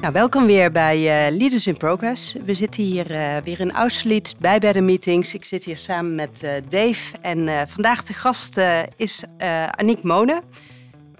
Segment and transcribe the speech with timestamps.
[0.00, 2.36] Nou, welkom weer bij eh, Leaders in Progress.
[2.44, 5.34] We zitten hier eh, weer in Austerlitz bij bij meetings.
[5.34, 8.60] Ik zit hier samen met eh, Dave en vandaag de gast
[8.96, 9.24] is
[9.70, 10.42] Aniek Monen.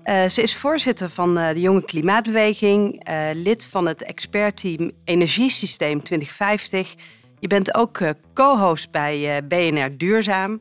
[0.04, 6.94] Ze is voorzitter van de Jonge Klimaatbeweging, lid van het expertteam Energiesysteem 2050.
[7.38, 8.00] Je bent ook
[8.34, 10.60] co-host bij BNR Duurzaam.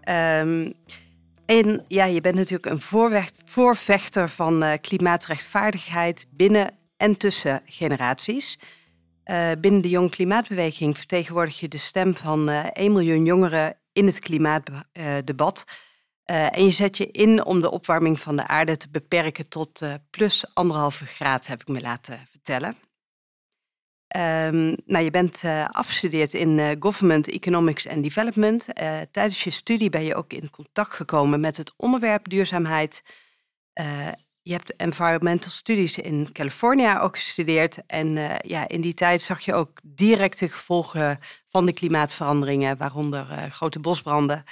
[0.00, 0.70] Ehm,
[1.46, 3.10] en ja, je bent natuurlijk een
[3.44, 8.58] voorvechter van klimaatrechtvaardigheid binnen en tussen generaties.
[9.24, 14.06] Eh, binnen de Jong Klimaatbeweging vertegenwoordig je de stem van eh 1 miljoen jongeren in
[14.06, 15.64] het klimaatdebat.
[16.24, 19.80] Eh, en je zet je in om de opwarming van de aarde te beperken tot
[20.10, 22.76] plus anderhalve graad, heb ik me laten vertellen.
[24.08, 28.66] Ehm, nou, je bent afgestudeerd in Government Economics and Development.
[29.10, 33.02] Tijdens je studie ben je ook in contact gekomen met het onderwerp duurzaamheid.
[34.44, 37.86] Je hebt environmental studies in California ook gestudeerd.
[37.86, 41.18] En eh, ja, in die tijd zag je ook directe gevolgen
[41.48, 44.44] van de klimaatveranderingen, waaronder eh, grote bosbranden.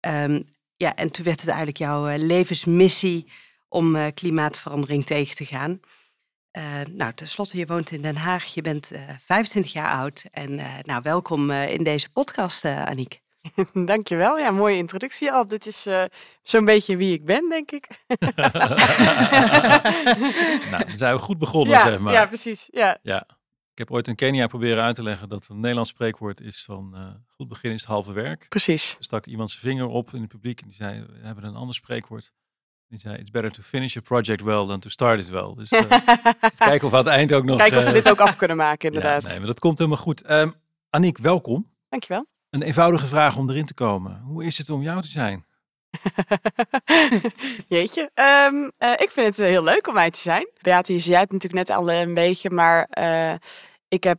[0.00, 0.42] Ehm,
[0.76, 3.32] ja, en toen werd het eigenlijk jouw eh, levensmissie
[3.68, 5.80] om klimaatverandering tegen te gaan.
[6.92, 10.24] Nou, tenslotte, je woont in Den Haag, je bent eh 25 jaar oud.
[10.30, 13.20] En nou, welkom in deze podcast, Aniek.
[13.92, 14.38] Dankjewel.
[14.38, 15.46] Ja, mooie introductie al.
[15.46, 16.04] Dit is eh,
[16.42, 17.86] zo'n beetje wie ik ben, denk ik.
[20.70, 22.12] Nou, dan zijn we goed begonnen, ja, zeg maar.
[22.12, 22.68] ja, precies.
[22.72, 22.98] Ja.
[23.02, 23.26] Ja.
[23.72, 26.94] Ik heb ooit in Kenia proberen uit te leggen dat een Nederlands spreekwoord is van
[26.94, 28.46] eh, goed begin is het halve werk.
[28.48, 28.94] Precies.
[28.98, 31.56] Er stak iemand zijn vinger op in het publiek en die zei, we hebben een
[31.56, 32.32] ander spreekwoord.
[32.88, 35.54] Die zei, it's better to finish a project well than to start it well.
[35.54, 35.78] Dus eh,
[36.40, 37.56] eens kijken of we aan het eind ook nog...
[37.56, 39.22] Kijken of we dit ook af kunnen maken, inderdaad.
[39.22, 40.22] Ja, nee, maar dat komt helemaal goed.
[40.22, 40.50] Ehm
[40.90, 41.70] Aniek, welkom.
[41.88, 42.26] Dankjewel.
[42.50, 44.20] Een eenvoudige vraag om erin te komen.
[44.20, 45.44] Hoe is het om jou te zijn?
[47.68, 48.10] Jeetje.
[48.14, 50.48] Ehm, eh, ik vind het eh, heel leuk om mij te zijn.
[50.60, 52.88] Beate, je zei het natuurlijk net al eh, een beetje, maar
[53.88, 54.18] ik heb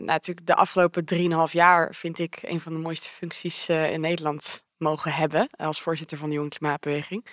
[0.00, 5.12] natuurlijk de afgelopen 3,5 jaar, vind ik, een van de mooiste functies in Nederland mogen
[5.12, 7.26] hebben als voorzitter van de Jonge Klimaatbeweging.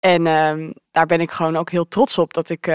[0.00, 2.66] En ehm, daar ben ik gewoon ook heel trots op dat ik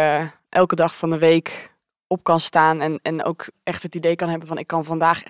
[0.50, 1.76] elke dag van de week
[2.08, 5.24] op kan staan en, en ook echt het idee kan hebben van ik kan vandaag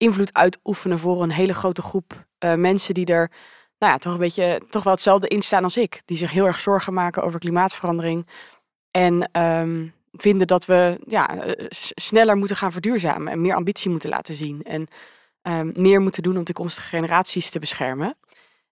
[0.00, 3.30] invloed uitoefenen voor een hele grote groep eh, mensen die er
[3.78, 6.02] nou ja, toch een beetje toch wel hetzelfde in staan als ik.
[6.04, 8.26] Die zich heel erg zorgen maken over klimaatverandering.
[8.90, 14.10] En ehm, vinden dat we ja, eh, sneller moeten gaan verduurzamen en meer ambitie moeten
[14.10, 14.62] laten zien.
[14.62, 14.86] En
[15.42, 18.16] ehm, meer moeten doen om toekomstige generaties te beschermen.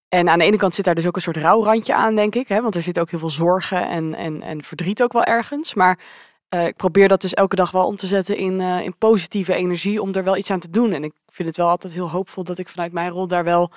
[0.09, 2.49] En aan de ene kant zit daar dus ook een soort rouwrandje aan, denk ik.
[2.49, 2.62] Hè?
[2.62, 5.75] Want er zit ook heel veel zorgen en, en, en verdriet ook wel ergens.
[5.75, 5.99] Maar
[6.48, 9.54] eh, ik probeer dat dus elke dag wel om te zetten in, eh, in positieve
[9.54, 10.92] energie om er wel iets aan te doen.
[10.92, 13.70] En ik vind het wel altijd heel hoopvol dat ik vanuit mijn rol daar wel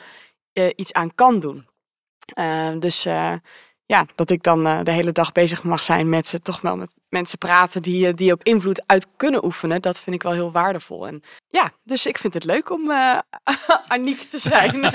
[0.53, 1.65] eh, iets aan kan doen.
[2.33, 3.05] Eh, dus
[3.91, 6.93] ja, dat ik dan de hele dag bezig mag zijn met eh, toch wel met
[7.09, 11.07] mensen praten die, die ook invloed uit kunnen oefenen, dat vind ik wel heel waardevol.
[11.07, 12.91] En ja, dus ik vind het leuk om
[13.87, 14.83] Aniek te zijn.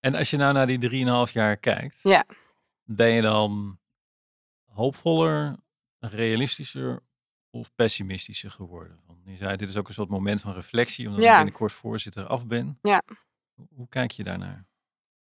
[0.00, 2.24] En als je nou naar die 3,5 jaar kijkt, ja.
[2.82, 3.78] ben je dan
[4.74, 5.56] hoopvoller,
[5.98, 7.00] realistischer
[7.50, 9.02] of pessimistischer geworden?
[9.24, 11.30] Je zei, dit is ook een soort moment van reflectie, omdat Ja.
[11.30, 12.78] ik binnenkort voorzitter af ben.
[12.82, 13.02] Ja.
[13.54, 14.66] Hoe, hoe kijk je daarnaar?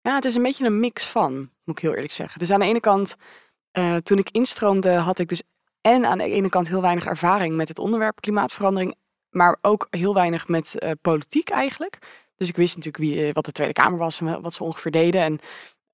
[0.01, 1.33] Ja, het is een beetje een mix van,
[1.63, 2.39] moet ik heel eerlijk zeggen.
[2.39, 3.15] Dus aan de ene kant,
[3.71, 5.41] eh, toen ik instroomde, had ik dus
[5.81, 8.95] en aan de ene kant heel weinig ervaring met het onderwerp klimaatverandering,
[9.29, 12.23] maar ook heel weinig met eh, politiek eigenlijk.
[12.35, 14.91] Dus ik wist natuurlijk wie, eh, wat de Tweede Kamer was en wat ze ongeveer
[14.91, 15.21] deden.
[15.21, 15.39] En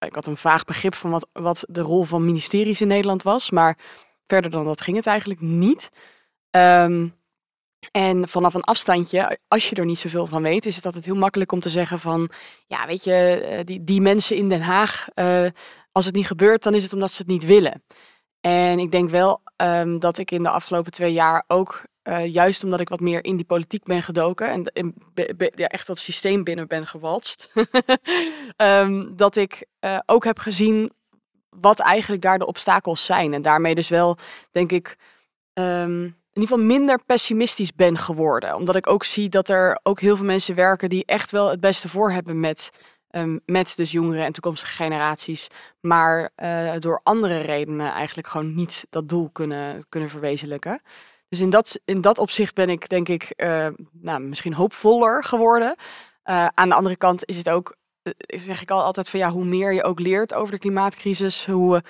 [0.05, 3.49] ik had een vaag begrip van wat, wat de rol van ministeries in Nederland was,
[3.49, 3.77] maar
[4.25, 5.89] verder dan dat ging het eigenlijk niet.
[6.49, 7.07] Ehm,
[7.91, 11.15] en vanaf een afstandje, als je er niet zoveel van weet, is het altijd heel
[11.15, 12.29] makkelijk om te zeggen van,
[12.67, 15.45] ja, weet je, eh, die, die mensen in Den Haag, eh,
[15.91, 17.83] als het niet gebeurt, dan is het omdat ze het niet willen.
[18.41, 22.63] En ik denk wel ehm, dat ik in de afgelopen twee jaar ook, eh, juist
[22.63, 24.93] omdat ik wat meer in die politiek ben gedoken en,
[25.55, 27.51] echt dat systeem binnen ben gewalst,
[28.55, 30.91] ehm, dat ik eh, ook heb gezien
[31.59, 33.33] wat eigenlijk daar de obstakels zijn.
[33.33, 34.17] En daarmee dus wel,
[34.51, 34.97] denk ik,
[35.53, 38.55] ehm, in ieder geval minder pessimistisch ben geworden.
[38.55, 41.59] Omdat ik ook zie dat er ook heel veel mensen werken die echt wel het
[41.59, 42.71] beste voor hebben met,
[43.11, 45.47] um, met dus jongeren en toekomstige generaties.
[45.79, 50.81] Maar uh, door andere redenen eigenlijk gewoon niet dat doel kunnen, kunnen verwezenlijken.
[51.29, 55.75] Dus in dat, in dat opzicht ben ik denk ik uh, nou, misschien hoopvoller geworden.
[56.25, 57.75] Uh, aan de andere kant is het ook,
[58.27, 61.83] zeg ik al altijd van ja, hoe meer je ook leert over de klimaatcrisis, hoe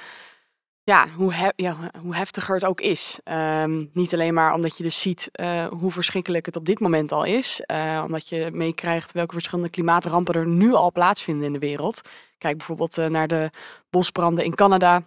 [0.91, 1.53] ja, hoe,
[2.01, 3.19] hoe heftiger het ook is.
[3.23, 7.11] Um, niet alleen maar omdat je dus ziet uh, hoe verschrikkelijk het op dit moment
[7.11, 7.61] al is.
[7.71, 12.01] Uh, omdat je meekrijgt welke verschillende klimaatrampen er nu al plaatsvinden in de wereld.
[12.37, 13.49] Kijk bijvoorbeeld uh, naar de
[13.89, 15.03] bosbranden in Canada.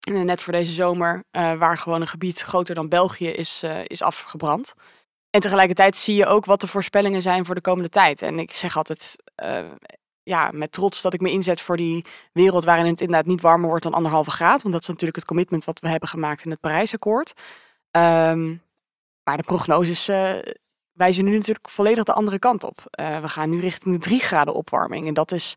[0.00, 4.74] net voor deze zomer, waar gewoon een gebied groter dan België is, is afgebrand.
[5.30, 8.22] En tegelijkertijd zie je ook wat de voorspellingen zijn voor de komende tijd.
[8.22, 9.16] En ik zeg altijd,
[10.24, 13.68] ja, met trots dat ik me inzet voor die wereld waarin het inderdaad niet warmer
[13.68, 14.62] wordt dan anderhalve graad.
[14.62, 17.32] Want dat is natuurlijk het commitment wat we hebben gemaakt in het Parijsakkoord.
[17.90, 18.62] Um,
[19.22, 20.32] maar de prognoses uh,
[20.92, 22.78] wijzen nu natuurlijk volledig de andere kant op.
[23.00, 25.06] Uh, we gaan nu richting de drie graden opwarming.
[25.06, 25.54] En dat is,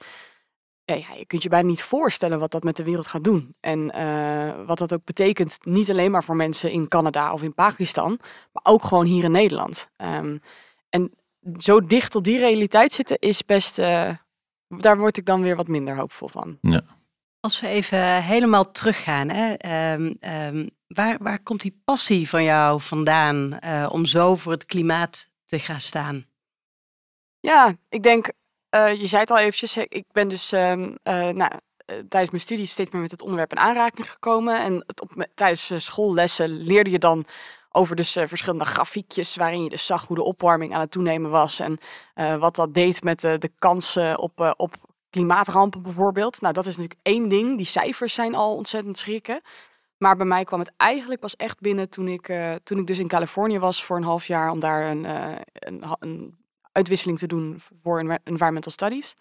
[0.84, 3.56] ja, je kunt je bijna niet voorstellen wat dat met de wereld gaat doen.
[3.60, 7.54] En uh, wat dat ook betekent, niet alleen maar voor mensen in Canada of in
[7.54, 8.19] Pakistan,
[8.52, 9.90] maar ook gewoon hier in Nederland.
[9.98, 10.42] Um,
[10.90, 11.12] en
[11.58, 13.80] zo dicht op die realiteit zitten is best
[14.68, 16.58] daar word ik dan weer wat minder hoopvol van.
[16.62, 16.81] Ja.
[17.40, 19.54] Als we even helemaal teruggaan, hè,
[19.94, 24.66] um, um, waar, waar komt die passie van jou vandaan uh, om zo voor het
[24.66, 26.25] klimaat te gaan staan?
[27.40, 28.31] Ja, ik denk,
[28.75, 31.52] uh, je zei het al eventjes, ik ben dus um, uh, nou,
[31.86, 34.62] tijdens mijn studie steeds meer met het onderwerp in aanraking gekomen.
[34.62, 37.25] En het op, tijdens schoollessen leerde je dan
[37.77, 41.31] over dus uh, verschillende grafiekjes waarin je dus zag hoe de opwarming aan het toenemen
[41.31, 41.77] was en
[42.15, 44.75] uh, wat dat deed met de, de kansen op, op
[45.09, 46.41] klimaatrampen bijvoorbeeld.
[46.41, 47.57] Nou, dat is natuurlijk één ding.
[47.57, 49.41] Die cijfers zijn al ontzettend schrikken.
[49.97, 52.33] Maar bij mij kwam het eigenlijk pas echt binnen toen ik,
[52.63, 55.03] toen ik dus in Californië was voor een half jaar om daar een,
[55.53, 56.38] een, een
[56.71, 59.15] uitwisseling te doen voor environmental studies.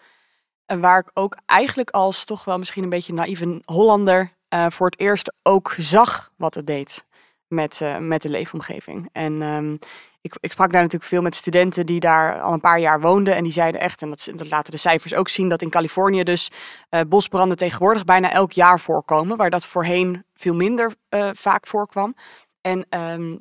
[0.67, 4.33] En waar ik ook eigenlijk als toch wel misschien een beetje naïeve Hollander
[4.69, 7.06] voor het eerst ook zag wat het deed
[7.49, 9.09] met, uh, met de leefomgeving.
[9.13, 9.79] En um,
[10.21, 13.35] ik, ik sprak daar natuurlijk veel met studenten die daar al een paar jaar woonden.
[13.35, 16.23] En die zeiden echt, en dat, dat laten de cijfers ook zien, dat in Californië
[16.23, 16.51] dus
[16.91, 19.37] uh, bosbranden tegenwoordig bijna elk jaar voorkomen.
[19.37, 22.15] Waar dat voorheen veel minder uh, vaak voorkwam.
[22.61, 23.39] En um,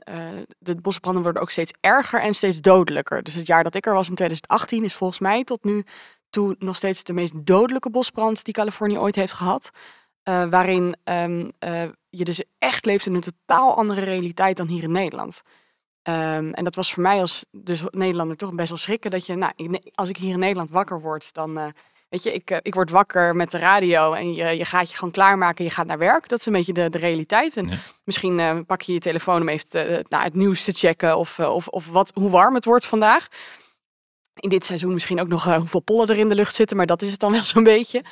[0.57, 3.23] de bosbranden worden ook steeds erger en steeds dodelijker.
[3.23, 5.83] Dus het jaar dat ik er was in 2018 is volgens mij tot nu
[6.29, 9.69] toe nog steeds de meest dodelijke bosbrand die Californië ooit heeft gehad.
[10.29, 14.83] Uh, waarin um, uh, je dus echt leeft in een totaal andere realiteit dan hier
[14.83, 15.41] in Nederland.
[16.03, 19.11] Um, en dat was voor mij als dus Nederlander toch best wel schrikken.
[19.11, 19.53] Dat je, nou,
[19.93, 21.65] als ik hier in Nederland wakker word, dan uh,
[22.09, 25.13] weet je, ik, ik word wakker met de radio en je, je gaat je gewoon
[25.13, 25.63] klaarmaken.
[25.63, 26.29] Je gaat naar werk.
[26.29, 27.57] Dat is een beetje de, de realiteit.
[27.57, 27.77] En ja.
[28.03, 31.67] misschien pak je je telefoon om even te, nou, het nieuws te checken of, of,
[31.67, 33.27] of wat, hoe warm het wordt vandaag.
[34.35, 37.01] In dit seizoen misschien ook nog hoeveel pollen er in de lucht zitten, maar dat
[37.01, 38.03] is het dan wel zo'n beetje.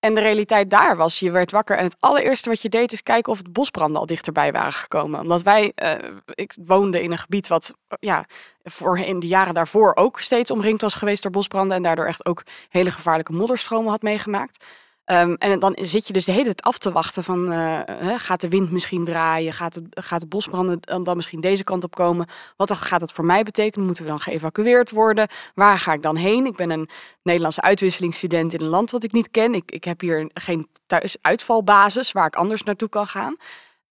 [0.00, 3.02] En de realiteit daar was, je werd wakker en het allereerste wat je deed is
[3.02, 5.20] kijken of de bosbranden al dichterbij waren gekomen.
[5.20, 5.92] Omdat wij, uh,
[6.34, 8.24] ik woonde in een gebied wat ja,
[8.64, 12.26] voor in de jaren daarvoor ook steeds omringd was geweest door bosbranden en daardoor echt
[12.26, 14.64] ook hele gevaarlijke modderstromen had meegemaakt.
[15.10, 17.80] Um, en dan zit je dus de hele tijd af te wachten van, uh,
[18.16, 19.52] gaat de wind misschien draaien?
[19.52, 22.26] Gaat, gaat de bosbranden dan, dan misschien deze kant op komen?
[22.56, 23.86] Wat gaat dat voor mij betekenen?
[23.86, 25.28] Moeten we dan geëvacueerd worden?
[25.54, 26.46] Waar ga ik dan heen?
[26.46, 26.88] Ik ben een
[27.22, 29.54] Nederlandse uitwisselingsstudent in een land wat ik niet ken.
[29.54, 33.36] Ik, ik heb hier geen thuis uitvalbasis waar ik anders naartoe kan gaan.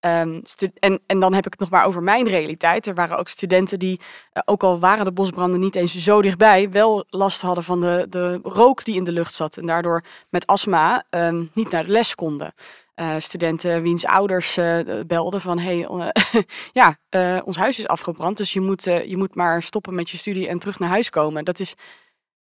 [0.01, 0.41] Um,
[0.79, 2.87] en, en dan heb ik het nog maar over mijn realiteit.
[2.87, 6.69] Er waren ook studenten die, uh, ook al waren de bosbranden niet eens zo dichtbij,
[6.69, 9.57] wel last hadden van de, de rook die in de lucht zat.
[9.57, 12.53] En daardoor met astma um, niet naar de les konden.
[12.95, 15.87] Uh, studenten wiens ouders uh, belden van hey,
[16.79, 16.97] ja,
[17.43, 20.59] ons huis is afgebrand, dus je moet, je moet maar stoppen met je studie en
[20.59, 21.45] terug naar huis komen.
[21.45, 21.73] Dat is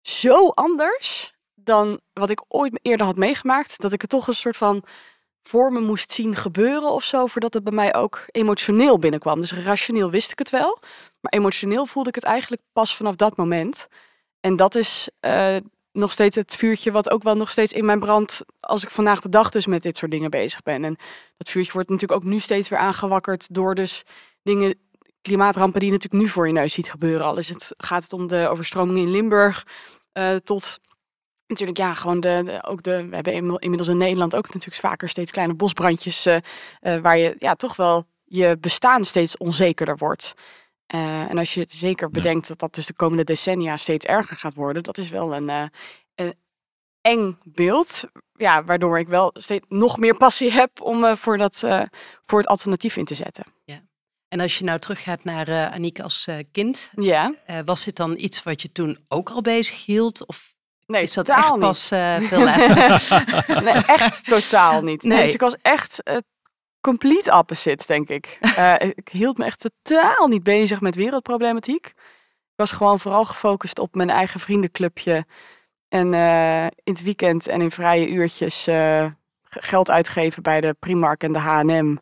[0.01, 4.58] zo anders dan wat ik ooit eerder had meegemaakt, dat ik het toch een soort
[4.58, 4.84] van
[5.43, 9.39] voor me moest zien gebeuren of zo, voordat het bij mij ook emotioneel binnenkwam.
[9.39, 10.79] Dus rationeel wist ik het wel,
[11.19, 13.88] maar emotioneel voelde ik het eigenlijk pas vanaf dat moment.
[14.39, 15.55] En dat is uh,
[15.91, 19.22] nog steeds het vuurtje wat ook wel nog steeds in mijn brand als ik vandaag
[19.22, 20.84] de dag dus met dit soort dingen bezig ben.
[20.84, 20.96] En
[21.38, 24.03] dat vuurtje wordt natuurlijk ook nu steeds weer aangewakkerd door dus
[24.43, 24.75] dingen,
[25.22, 27.25] klimaatrampen die je natuurlijk nu voor je neus ziet gebeuren.
[27.25, 29.65] Al is het, gaat het om de overstromingen in Limburg
[30.13, 30.79] uh, tot
[31.50, 33.08] natuurlijk, ja, gewoon de, ook de.
[33.10, 36.27] We hebben inmiddels in Nederland ook natuurlijk vaker steeds kleine bosbrandjes.
[36.27, 36.36] Uh,
[36.82, 40.34] uh, waar je ja, toch wel je bestaan steeds onzekerder wordt.
[40.96, 44.53] Uh, en als je zeker bedenkt dat dat dus de komende decennia steeds erger gaat
[44.53, 45.72] worden, dat is wel een,
[46.15, 46.34] een
[47.01, 48.03] eng beeld.
[48.34, 51.60] Ja, waardoor ik wel steeds nog meer passie heb om voor, dat,
[52.25, 53.44] voor het alternatief in te zetten.
[53.65, 53.82] Ja.
[54.29, 57.36] En als je nou teruggaat naar uh, Aniek als uh, kind, ja.
[57.50, 60.25] Uh, was dit dan iets wat je toen ook al bezig hield?
[60.25, 60.59] Of
[60.89, 61.62] nee, is dat totaal echt niet.
[61.62, 61.88] pas
[62.29, 63.63] veel later?
[63.63, 65.03] nee, echt totaal niet.
[65.03, 65.13] Nee.
[65.13, 65.24] Nee.
[65.24, 66.03] Dus ik was echt
[66.81, 68.39] complete opposite, denk ik.
[68.96, 71.86] ik hield me echt totaal niet bezig met wereldproblematiek.
[71.86, 75.25] Ik was gewoon vooral gefocust op mijn eigen vriendenclubje.
[75.88, 76.13] En
[76.84, 78.67] in het weekend en in vrije uurtjes
[79.50, 81.96] geld uitgeven bij de Primark en de H&M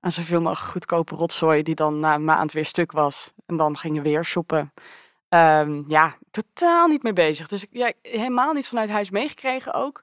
[0.00, 3.32] aan zoveel mogelijk goedkope rotzooi die dan na een maand weer stuk was.
[3.46, 4.72] En dan gingen we weer shoppen.
[5.34, 7.46] Um, ja, totaal niet mee bezig.
[7.46, 10.02] Dus ja, helemaal niet vanuit huis meegekregen ook.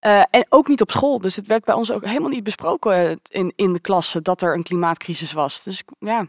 [0.00, 1.20] Uh, en ook niet op school.
[1.20, 4.54] Dus het werd bij ons ook helemaal niet besproken in, in de klasse dat er
[4.54, 5.62] een klimaatcrisis was.
[5.62, 6.26] Dus ja,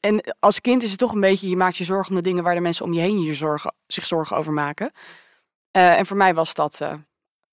[0.00, 2.42] en als kind is het toch een beetje, je maakt je zorgen om de dingen
[2.42, 4.92] waar de mensen om je heen je zorgen, zich zorgen over maken.
[5.70, 6.78] En voor mij was dat,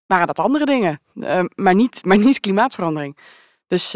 [0.06, 1.02] waren dat andere dingen,
[1.56, 3.18] maar, niet, maar niet klimaatverandering.
[3.68, 3.96] Dus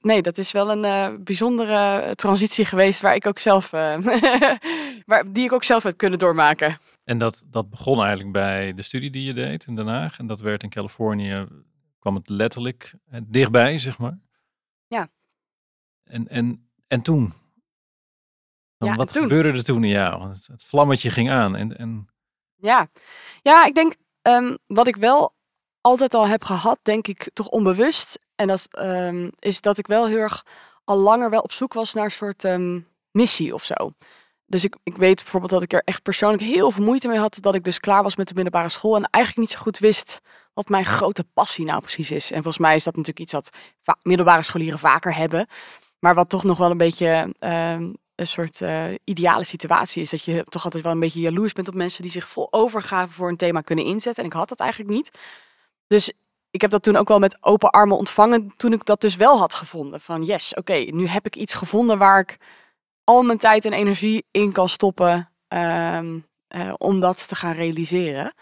[0.00, 3.70] nee, dat is wel een bijzondere transitie geweest waar ik ook zelf,
[5.12, 6.78] waar, die ik ook zelf heb kunnen doormaken.
[7.04, 10.18] En dat, dat begon eigenlijk bij de studie die je deed in Den Haag.
[10.18, 11.46] En dat werd in Californië,
[11.98, 14.18] kwam het letterlijk dichtbij, zeg maar.
[14.86, 15.08] Ja.
[16.04, 17.32] En, en, en toen?
[18.78, 19.22] Dan, ja, wat toen.
[19.22, 20.18] gebeurde er toen in jou?
[20.18, 21.56] Want het, het vlammetje ging aan.
[21.56, 22.08] En, en...
[22.56, 22.88] Ja.
[23.42, 25.34] ja, ik denk um, wat ik wel
[25.80, 28.18] altijd al heb gehad, denk ik toch onbewust.
[28.34, 30.46] En dat um, is dat ik wel heel erg
[30.84, 33.74] al langer wel op zoek was naar een soort um, missie of zo.
[34.52, 37.38] Dus ik, ik weet bijvoorbeeld dat ik er echt persoonlijk heel veel moeite mee had.
[37.40, 38.96] Dat ik dus klaar was met de middelbare school.
[38.96, 40.20] En eigenlijk niet zo goed wist
[40.54, 42.30] wat mijn grote passie nou precies is.
[42.30, 43.50] En volgens mij is dat natuurlijk iets wat
[44.02, 45.46] middelbare scholieren vaker hebben.
[45.98, 50.10] Maar wat toch nog wel een beetje um, een soort uh, ideale situatie is.
[50.10, 53.12] Dat je toch altijd wel een beetje jaloers bent op mensen die zich vol overgave
[53.12, 54.22] voor een thema kunnen inzetten.
[54.22, 55.18] En ik had dat eigenlijk niet.
[55.86, 56.12] Dus
[56.50, 59.38] ik heb dat toen ook wel met open armen ontvangen toen ik dat dus wel
[59.38, 60.00] had gevonden.
[60.00, 62.38] Van yes, oké, nu heb ik iets gevonden waar ik
[63.04, 68.34] al mijn tijd en energie in kan stoppen um, uh, om dat te gaan realiseren.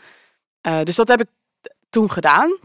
[0.67, 1.29] Uh, dus dat heb ik
[1.91, 2.59] toen gedaan.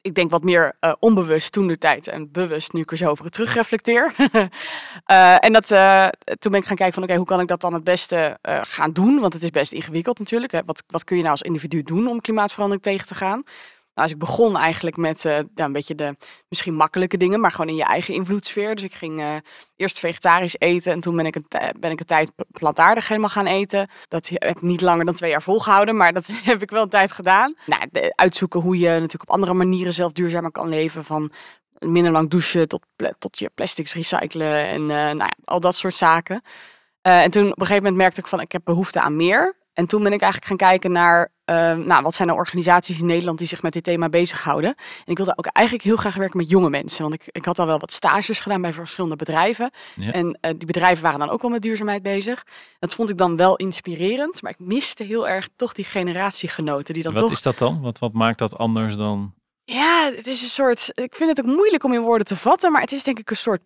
[0.00, 3.10] Ik denk wat meer uh, onbewust toen de tijd en bewust nu ik er zo
[3.10, 4.14] over terugreflecteer.
[5.46, 5.66] en dat,
[6.38, 8.92] toen ben ik gaan kijken van oké, hoe kan ik dat dan het beste gaan
[8.92, 9.20] doen?
[9.20, 10.52] Want het is best ingewikkeld natuurlijk.
[10.52, 10.60] Hè?
[10.64, 13.42] Wat, wat kun je nou als individu doen om klimaatverandering tegen te gaan?
[13.98, 16.16] Nou, dus ik begon eigenlijk met uh, een beetje de
[16.48, 18.74] misschien makkelijke dingen, maar gewoon in je eigen invloedssfeer.
[18.74, 19.34] Dus ik ging uh,
[19.76, 21.46] eerst vegetarisch eten en toen ben ik, een,
[21.80, 23.88] ben ik een tijd plantaardig helemaal gaan eten.
[24.08, 26.88] Dat heb ik niet langer dan twee jaar volgehouden, maar dat heb ik wel een
[26.88, 27.54] tijd gedaan.
[27.66, 31.04] Nou, de, uitzoeken hoe je natuurlijk op andere manieren zelf duurzamer kan leven.
[31.04, 31.32] Van
[31.78, 32.82] minder lang douchen tot,
[33.18, 36.42] tot je plastics recyclen en uh, nou ja, al dat soort zaken.
[37.02, 39.56] en toen op een gegeven moment merkte ik van ik heb behoefte aan meer.
[39.78, 43.06] En toen ben ik eigenlijk gaan kijken naar, uh, nou, wat zijn er organisaties in
[43.06, 44.74] Nederland die zich met dit thema bezighouden.
[44.74, 47.02] En ik wilde ook eigenlijk heel graag werken met jonge mensen.
[47.02, 49.70] Want ik, ik had al wel wat stages gedaan bij verschillende bedrijven.
[49.96, 50.12] Ja.
[50.12, 52.46] En uh, die bedrijven waren dan ook wel met duurzaamheid bezig.
[52.78, 54.42] Dat vond ik dan wel inspirerend.
[54.42, 56.94] Maar ik miste heel erg toch die generatiegenoten.
[56.94, 57.32] Die dan Wat toch...
[57.32, 57.80] is dat dan?
[57.80, 59.34] Wat, wat maakt dat anders dan...
[59.64, 60.90] Ja, het is een soort...
[60.94, 62.72] Ik vind het ook moeilijk om in woorden te vatten.
[62.72, 63.62] Maar het is denk ik een soort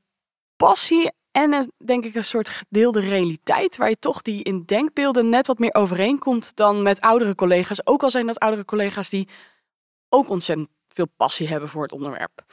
[0.66, 5.28] passie en een, denk ik een soort gedeelde realiteit, waar je toch die in denkbeelden
[5.28, 7.86] net wat meer overeenkomt dan met oudere collega's.
[7.86, 9.28] Ook al zijn dat oudere collega's die
[10.08, 12.44] ook ontzettend veel passie hebben voor het onderwerp.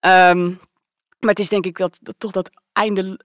[0.00, 0.60] Um,
[1.18, 3.20] maar het is denk ik dat, toch dat einde,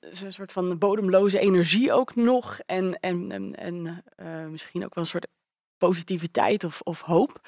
[0.00, 2.60] een soort van bodemloze energie ook nog.
[2.66, 5.26] En, en, en, uh, misschien ook wel een soort
[5.78, 7.40] positiviteit of, of hoop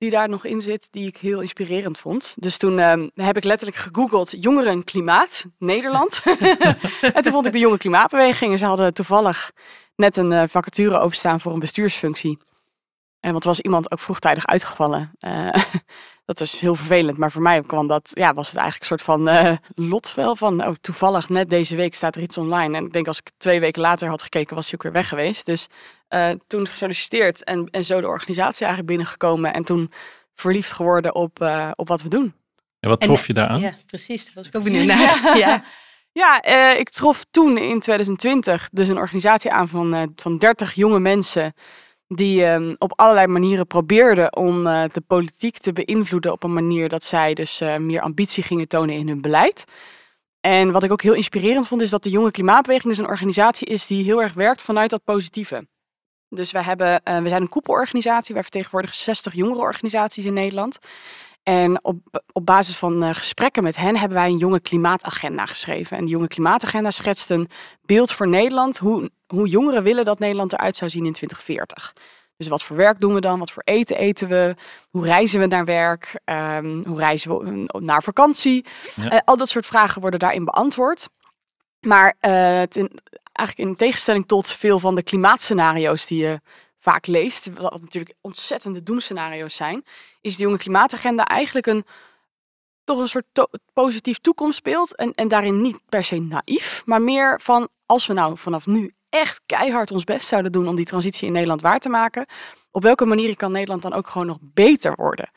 [0.00, 2.34] die daar nog in zit, die ik heel inspirerend vond.
[2.38, 6.20] Dus toen uh, heb ik letterlijk gegoogeld jongeren klimaat Nederland.
[7.14, 8.52] en toen vond ik de jonge klimaatbeweging.
[8.52, 9.52] En ze hadden toevallig
[9.96, 12.38] net een uh, vacature openstaan voor een bestuursfunctie.
[13.20, 15.12] En want er was iemand ook vroegtijdig uitgevallen.
[15.20, 15.48] Uh,
[16.24, 19.18] dat is heel vervelend, maar voor mij kwam dat, ja, was het eigenlijk een soort
[19.18, 22.76] van uh, lotvel van, oh, toevallig net deze week staat er iets online.
[22.76, 25.08] En ik denk als ik twee weken later had gekeken, was hij ook weer weg
[25.08, 25.46] geweest.
[25.46, 25.66] Dus
[26.08, 29.52] uh, toen gesolliciteerd en, en zo de organisatie eigenlijk binnengekomen.
[29.52, 29.90] En toen
[30.34, 32.34] verliefd geworden op, uh, op wat we doen.
[32.80, 33.60] En wat trof je daar aan?
[33.60, 34.24] Ja, precies.
[34.24, 35.38] Daar was ik ook benieuwd naar.
[35.38, 35.64] ja.
[36.12, 40.74] Ja, uh, ik trof toen in 2020 dus een organisatie aan van, uh, van 30
[40.74, 41.54] jonge mensen
[42.14, 46.88] die um, op allerlei manieren probeerden om uh, de politiek te beïnvloeden op een manier
[46.88, 49.64] dat zij dus uh, meer ambitie gingen tonen in hun beleid.
[50.40, 53.66] En wat ik ook heel inspirerend vond, is dat de Jonge Klimaatbeweging dus een organisatie
[53.66, 55.66] is die heel erg werkt vanuit dat positieve.
[56.28, 60.78] Dus wij hebben, uh, we zijn een koepelorganisatie, wij vertegenwoordigen 60 jongerenorganisaties in Nederland.
[61.42, 65.96] En op, op basis van uh, gesprekken met hen hebben wij een jonge klimaatagenda geschreven.
[65.96, 67.48] En die jonge klimaatagenda schetst een
[67.82, 71.92] beeld voor Nederland, hoe, hoe jongeren willen dat Nederland eruit zou zien in 2040.
[72.36, 73.38] Dus wat voor werk doen we dan?
[73.38, 74.54] Wat voor eten eten we?
[74.90, 76.20] Hoe reizen we naar werk?
[76.24, 78.64] Um, hoe reizen we naar vakantie?
[78.94, 79.12] Ja.
[79.12, 81.08] Uh, al dat soort vragen worden daarin beantwoord.
[81.80, 82.30] Maar uh,
[83.32, 86.40] eigenlijk in tegenstelling tot veel van de klimaatscenario's die je
[86.80, 89.84] vaak leest, wat natuurlijk ontzettende doemscenario's zijn,
[90.20, 91.84] is de jonge klimaatagenda eigenlijk een
[92.84, 93.26] toch een soort
[93.72, 94.96] positief toekomstbeeld.
[94.96, 98.94] En, en daarin niet per se naïef, maar meer van als we nou vanaf nu
[99.08, 102.26] echt keihard ons best zouden doen om die transitie in Nederland waar te maken,
[102.70, 105.30] op welke manier kan Nederland dan ook gewoon nog beter worden?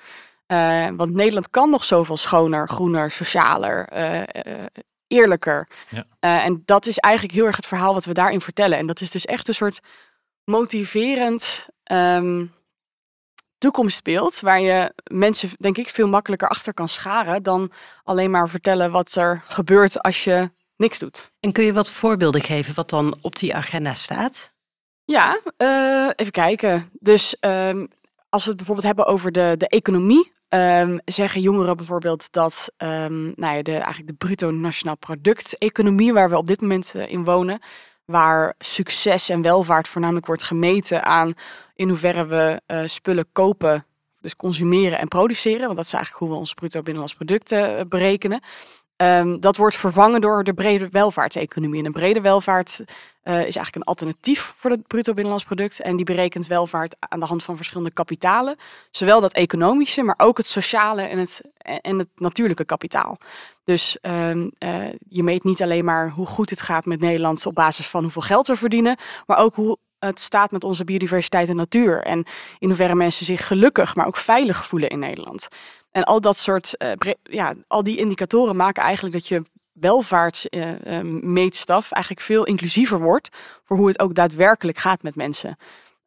[0.47, 4.65] Uh, want Nederland kan nog zoveel schoner, groener, socialer, uh,
[5.07, 5.67] eerlijker.
[5.89, 6.05] Ja.
[6.19, 8.77] en dat is eigenlijk heel erg het verhaal wat we daarin vertellen.
[8.77, 9.79] En dat is dus echt een soort
[10.45, 12.53] motiverend um,
[13.57, 17.71] toekomstbeeld waar je mensen, denk ik, veel makkelijker achter kan scharen dan
[18.03, 21.31] alleen maar vertellen wat er gebeurt als je niks doet.
[21.39, 24.53] En kun je wat voorbeelden geven wat dan op die agenda staat?
[25.05, 26.89] Ja, uh, even kijken.
[26.99, 27.87] Dus um,
[28.29, 33.33] als we het bijvoorbeeld hebben over de, de economie, um, zeggen jongeren bijvoorbeeld dat um,
[33.35, 37.11] nou ja, de, eigenlijk de bruto nationaal product economie, waar we op dit moment uh,
[37.11, 37.59] in wonen,
[38.05, 41.33] waar succes en welvaart voornamelijk wordt gemeten aan
[41.75, 43.85] in hoeverre we uh, spullen kopen,
[44.21, 47.79] dus consumeren en produceren, want dat is eigenlijk hoe we ons bruto binnenlands product uh,
[47.87, 48.41] berekenen.
[48.97, 51.79] Um, dat wordt vervangen door de brede welvaartseconomie.
[51.79, 55.81] En een brede welvaart uh, is eigenlijk een alternatief voor het bruto binnenlands product.
[55.81, 58.55] En die berekent welvaart aan de hand van verschillende kapitalen.
[58.91, 63.17] Zowel dat economische, maar ook het sociale en het, en het natuurlijke kapitaal.
[63.63, 67.53] Dus um, uh, je meet niet alleen maar hoe goed het gaat met Nederland op
[67.55, 71.55] basis van hoeveel geld we verdienen, maar ook hoe het staat met onze biodiversiteit en
[71.55, 72.01] natuur.
[72.01, 72.25] En
[72.59, 75.47] in hoeverre mensen zich gelukkig, maar ook veilig voelen in Nederland.
[75.93, 76.91] En al dat soort, uh,
[77.23, 83.29] ja, al die indicatoren maken eigenlijk dat je welvaartsmeetstaf uh, eigenlijk veel inclusiever wordt
[83.63, 85.57] voor hoe het ook daadwerkelijk gaat met mensen.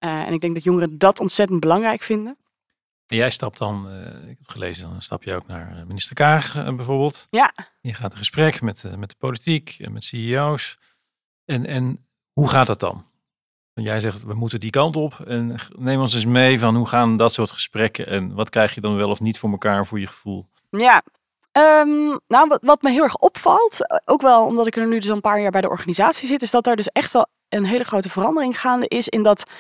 [0.00, 2.36] Uh, en ik denk dat jongeren dat ontzettend belangrijk vinden.
[3.06, 3.88] En jij stapt dan,
[4.28, 7.26] ik heb gelezen, dan stap je ook naar minister Kaag bijvoorbeeld.
[7.30, 7.52] Ja.
[7.80, 10.78] Je gaat een gesprek met, met de politiek en met CEO's.
[11.44, 13.04] En, en hoe gaat dat dan?
[13.82, 15.20] Jij zegt, we moeten die kant op.
[15.26, 18.80] En neem ons eens mee van hoe gaan dat soort gesprekken en wat krijg je
[18.80, 20.46] dan wel of niet voor elkaar voor je gevoel?
[20.70, 21.02] Ja,
[21.52, 25.20] um, nou wat, me heel erg opvalt, ook wel omdat ik er nu dus een
[25.20, 28.10] paar jaar bij de organisatie zit, is dat er dus echt wel een hele grote
[28.10, 29.50] verandering gaande is in dat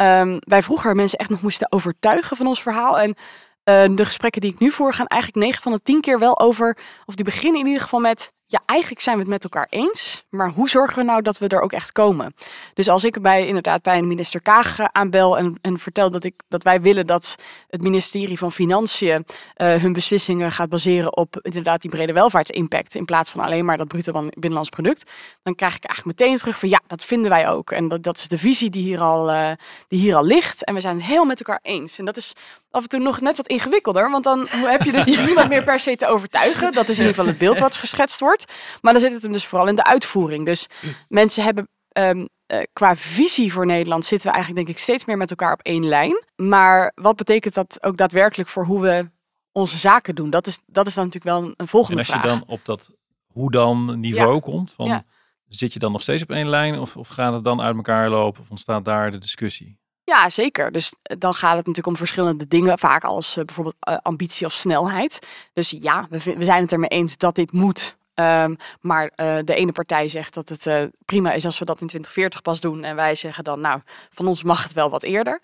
[0.00, 2.98] um, wij vroeger mensen echt nog moesten overtuigen van ons verhaal.
[2.98, 6.18] En uh, de gesprekken die ik nu voer gaan eigenlijk 9 van de 10 keer
[6.18, 9.44] wel over, of die beginnen in ieder geval met ja, eigenlijk zijn we het met
[9.44, 10.24] elkaar eens.
[10.28, 12.34] Maar hoe zorgen we nou dat we er ook echt komen?
[12.74, 16.34] Dus als ik bij, inderdaad bij een minister Kaag aanbel en, en vertel dat, ik,
[16.48, 17.34] dat wij willen dat
[17.68, 19.24] het ministerie van Financiën
[19.56, 22.94] uh, hun beslissingen gaat baseren op inderdaad die brede welvaartsimpact.
[22.94, 25.10] In plaats van alleen maar dat bruto binnenlands product.
[25.42, 27.70] Dan krijg ik eigenlijk meteen terug van ja, dat vinden wij ook.
[27.70, 29.50] En dat, dat is de visie die hier, al, uh,
[29.88, 30.64] die hier al ligt.
[30.64, 31.98] En we zijn het heel met elkaar eens.
[31.98, 32.32] En dat is
[32.74, 34.10] af en toe nog net wat ingewikkelder.
[34.10, 36.72] Want dan heb je dus niemand meer per se te overtuigen.
[36.72, 38.52] Dat is in ieder geval het beeld wat geschetst wordt.
[38.80, 40.44] Maar dan zit het hem dus vooral in de uitvoering.
[40.44, 40.66] Dus
[41.08, 45.16] mensen hebben um, uh, qua visie voor Nederland zitten we eigenlijk denk ik steeds meer
[45.16, 46.24] met elkaar op één lijn.
[46.36, 49.10] Maar wat betekent dat ook daadwerkelijk voor hoe we
[49.52, 50.30] onze zaken doen?
[50.30, 52.22] Dat is, dat is dan natuurlijk wel een, volgende vraag.
[52.22, 52.90] En als je dan op dat
[53.26, 55.04] hoe dan niveau komt, van,
[55.48, 58.10] zit je dan nog steeds op één lijn of, of gaat het dan uit elkaar
[58.10, 59.78] lopen of ontstaat daar de discussie?
[60.04, 60.72] Ja, zeker.
[60.72, 64.46] Dus eh, dan gaat het natuurlijk om verschillende dingen, vaak als uh, bijvoorbeeld uh, ambitie
[64.46, 65.18] of snelheid.
[65.52, 67.96] Dus ja, we, zijn het ermee eens dat dit moet.
[68.14, 69.10] Um, maar
[69.44, 72.84] de ene partij zegt dat het prima is als we dat in 2040 pas doen.
[72.84, 75.40] En wij zeggen dan, nou, van ons mag het wel wat eerder.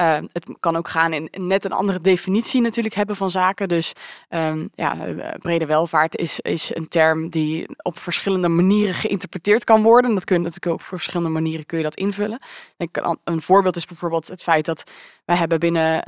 [0.00, 3.68] Uh, het kan ook gaan in net een andere definitie natuurlijk hebben van zaken.
[3.68, 3.92] Dus
[4.28, 9.82] um, ja, eh, brede welvaart is, is een term die op verschillende manieren geïnterpreteerd kan
[9.82, 10.14] worden.
[10.14, 12.38] Dat kun je natuurlijk ook op verschillende manieren kun je dat invullen.
[13.24, 14.90] Een voorbeeld is bijvoorbeeld het feit dat
[15.24, 16.02] wij hebben binnen,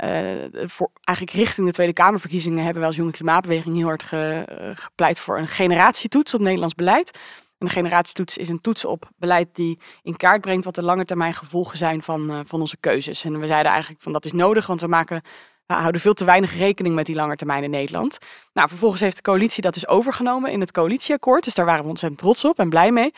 [0.69, 4.69] voor, eigenlijk richting de Tweede Kamerverkiezingen, hebben wij als Jonge Klimaatbeweging heel hard ge, uh,
[4.73, 7.19] gepleit voor een generatietoets op Nederlands beleid
[7.61, 11.33] een generatietoets is een toets op beleid die in kaart brengt wat de lange termijn
[11.33, 13.23] gevolgen zijn van, uh, van onze keuzes.
[13.23, 15.21] En we zeiden eigenlijk van dat is nodig, want we maken
[15.65, 18.17] we houden veel te weinig rekening met die lange termijn in Nederland.
[18.53, 21.43] Nou, vervolgens heeft de coalitie dat dus overgenomen in het coalitieakkoord.
[21.43, 23.13] Dus daar waren we ontzettend trots op en blij mee.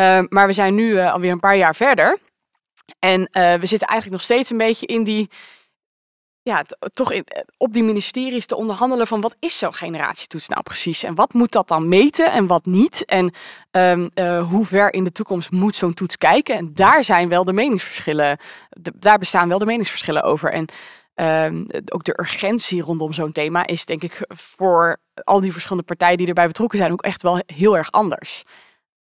[0.00, 2.18] Uh, maar we zijn nu uh, alweer een paar jaar verder.
[2.98, 5.28] En we zitten eigenlijk nog steeds een beetje in die,
[6.48, 7.24] ja, toch in,
[7.56, 11.02] op die ministeries te onderhandelen van wat is zo'n generatietoets nou precies?
[11.02, 13.04] En wat moet dat dan meten en wat niet?
[13.04, 13.32] En
[13.70, 16.56] um, uh, hoe ver in de toekomst moet zo'n toets kijken?
[16.56, 18.38] En daar zijn wel de meningsverschillen,
[18.94, 20.52] daar bestaan wel de meningsverschillen over.
[20.52, 20.68] En
[21.44, 26.16] um, ook de urgentie rondom zo'n thema is denk ik voor al die verschillende partijen
[26.16, 28.42] die erbij betrokken zijn ook echt wel heel erg anders.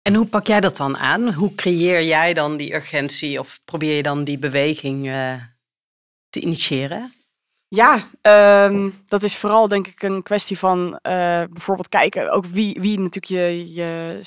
[0.02, 1.32] En hoe pak jij dat dan aan?
[1.32, 5.34] Hoe creëer jij dan die urgentie of probeer je dan die beweging uh,
[6.28, 7.12] te initiëren?
[7.68, 7.98] Ja,
[8.66, 10.92] um, dat is vooral denk ik een kwestie van uh,
[11.50, 14.20] bijvoorbeeld kijken ook wie, wie natuurlijk je, je,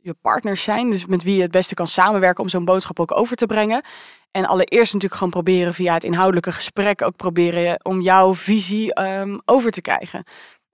[0.00, 0.90] je partners zijn.
[0.90, 3.82] Dus met wie je het beste kan samenwerken om zo'n boodschap ook over te brengen.
[4.30, 9.38] En allereerst natuurlijk gewoon proberen via het inhoudelijke gesprek ook proberen om jouw visie ehm,
[9.44, 10.24] over te krijgen.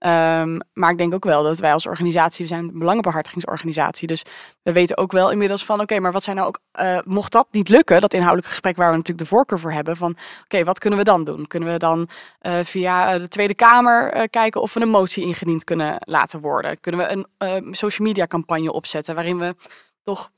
[0.01, 4.07] Ehm, maar ik denk ook wel dat wij als organisatie, we zijn een belangenbehartigingsorganisatie.
[4.07, 4.23] Dus
[4.63, 7.47] we weten ook wel inmiddels van, oké, maar wat zijn nou ook, uh, mocht dat
[7.51, 10.79] niet lukken, dat inhoudelijke gesprek waar we natuurlijk de voorkeur voor hebben, van oké, wat
[10.79, 11.47] kunnen we dan doen?
[11.47, 12.09] Kunnen we dan
[12.41, 16.79] uh, via de Tweede Kamer kijken of we een motie ingediend kunnen laten worden?
[16.79, 19.55] Kunnen we een social media campagne opzetten waarin we
[20.03, 20.31] toch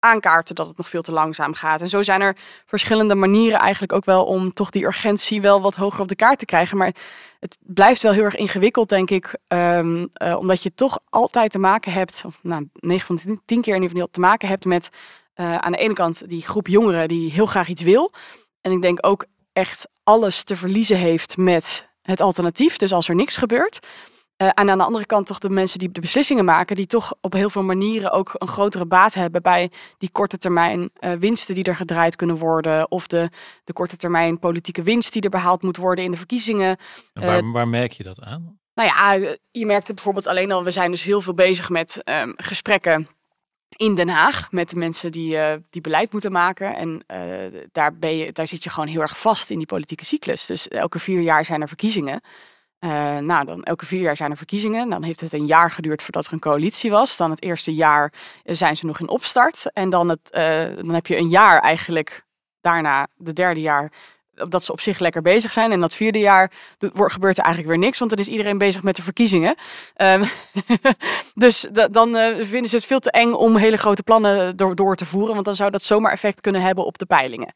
[0.00, 1.80] aankaarten dat het nog veel te langzaam gaat.
[1.80, 5.76] En zo zijn er verschillende manieren eigenlijk ook wel om toch die urgentie wel wat
[5.76, 6.76] hoger op de kaart te krijgen.
[6.76, 6.94] Maar
[7.40, 11.58] het blijft wel heel erg ingewikkeld, denk ik, um, uh, omdat je toch altijd te
[11.58, 14.64] maken hebt, of nou, 9 van de 10 keer in ieder geval te maken hebt
[14.64, 14.88] met
[15.34, 18.12] uh, aan de ene kant die groep jongeren die heel graag iets wil.
[18.60, 22.76] En ik denk ook echt alles te verliezen heeft met het alternatief.
[22.76, 23.86] Dus als er niks gebeurt.
[24.42, 27.14] Uh, en aan de andere kant toch de mensen die de beslissingen maken, die toch
[27.20, 31.54] op heel veel manieren ook een grotere baat hebben bij die korte termijn uh, winsten
[31.54, 32.90] die er gedraaid kunnen worden.
[32.90, 33.28] Of de,
[33.64, 36.76] de korte termijn politieke winst die er behaald moet worden in de verkiezingen.
[37.12, 38.58] En waar, uh, waar merk je dat aan?
[38.74, 39.12] Nou ja,
[39.50, 43.08] je merkt het bijvoorbeeld alleen al, we zijn dus heel veel bezig met um, gesprekken
[43.76, 46.76] in Den Haag met de mensen die, uh, die beleid moeten maken.
[46.76, 50.04] En uh, daar, ben je, daar zit je gewoon heel erg vast in die politieke
[50.04, 50.46] cyclus.
[50.46, 52.20] Dus elke vier jaar zijn er verkiezingen.
[52.80, 54.90] Uh, nou, dan elke vier jaar zijn er verkiezingen.
[54.90, 57.16] Dan heeft het een jaar geduurd voordat er een coalitie was.
[57.16, 58.12] Dan het eerste jaar
[58.44, 59.72] zijn ze nog in opstart.
[59.72, 62.26] En dan, het, uh, dan heb je een jaar eigenlijk
[62.60, 63.92] daarna, de derde jaar,
[64.48, 65.72] dat ze op zich lekker bezig zijn.
[65.72, 66.52] En dat vierde jaar
[66.92, 69.54] gebeurt er eigenlijk weer niks, want dan is iedereen bezig met de verkiezingen.
[69.96, 70.24] Um,
[71.34, 75.06] dus dan vinden ze het veel te eng om hele grote plannen door, door te
[75.06, 77.52] voeren, want dan zou dat zomaar effect kunnen hebben op de peilingen.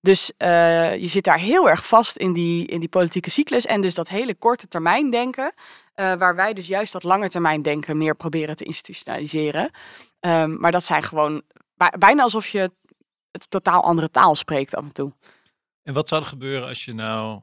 [0.00, 3.66] Dus uh, je zit daar heel erg vast in die, in die politieke cyclus.
[3.66, 5.52] En dus dat hele korte termijn denken.
[5.94, 9.70] Uh, waar wij dus juist dat lange termijn denken meer proberen te institutionaliseren.
[10.20, 11.42] Um, maar dat zijn gewoon
[11.98, 12.70] bijna alsof je
[13.30, 15.12] het totaal andere taal spreekt af en toe.
[15.82, 17.40] En wat zou er gebeuren als je nou,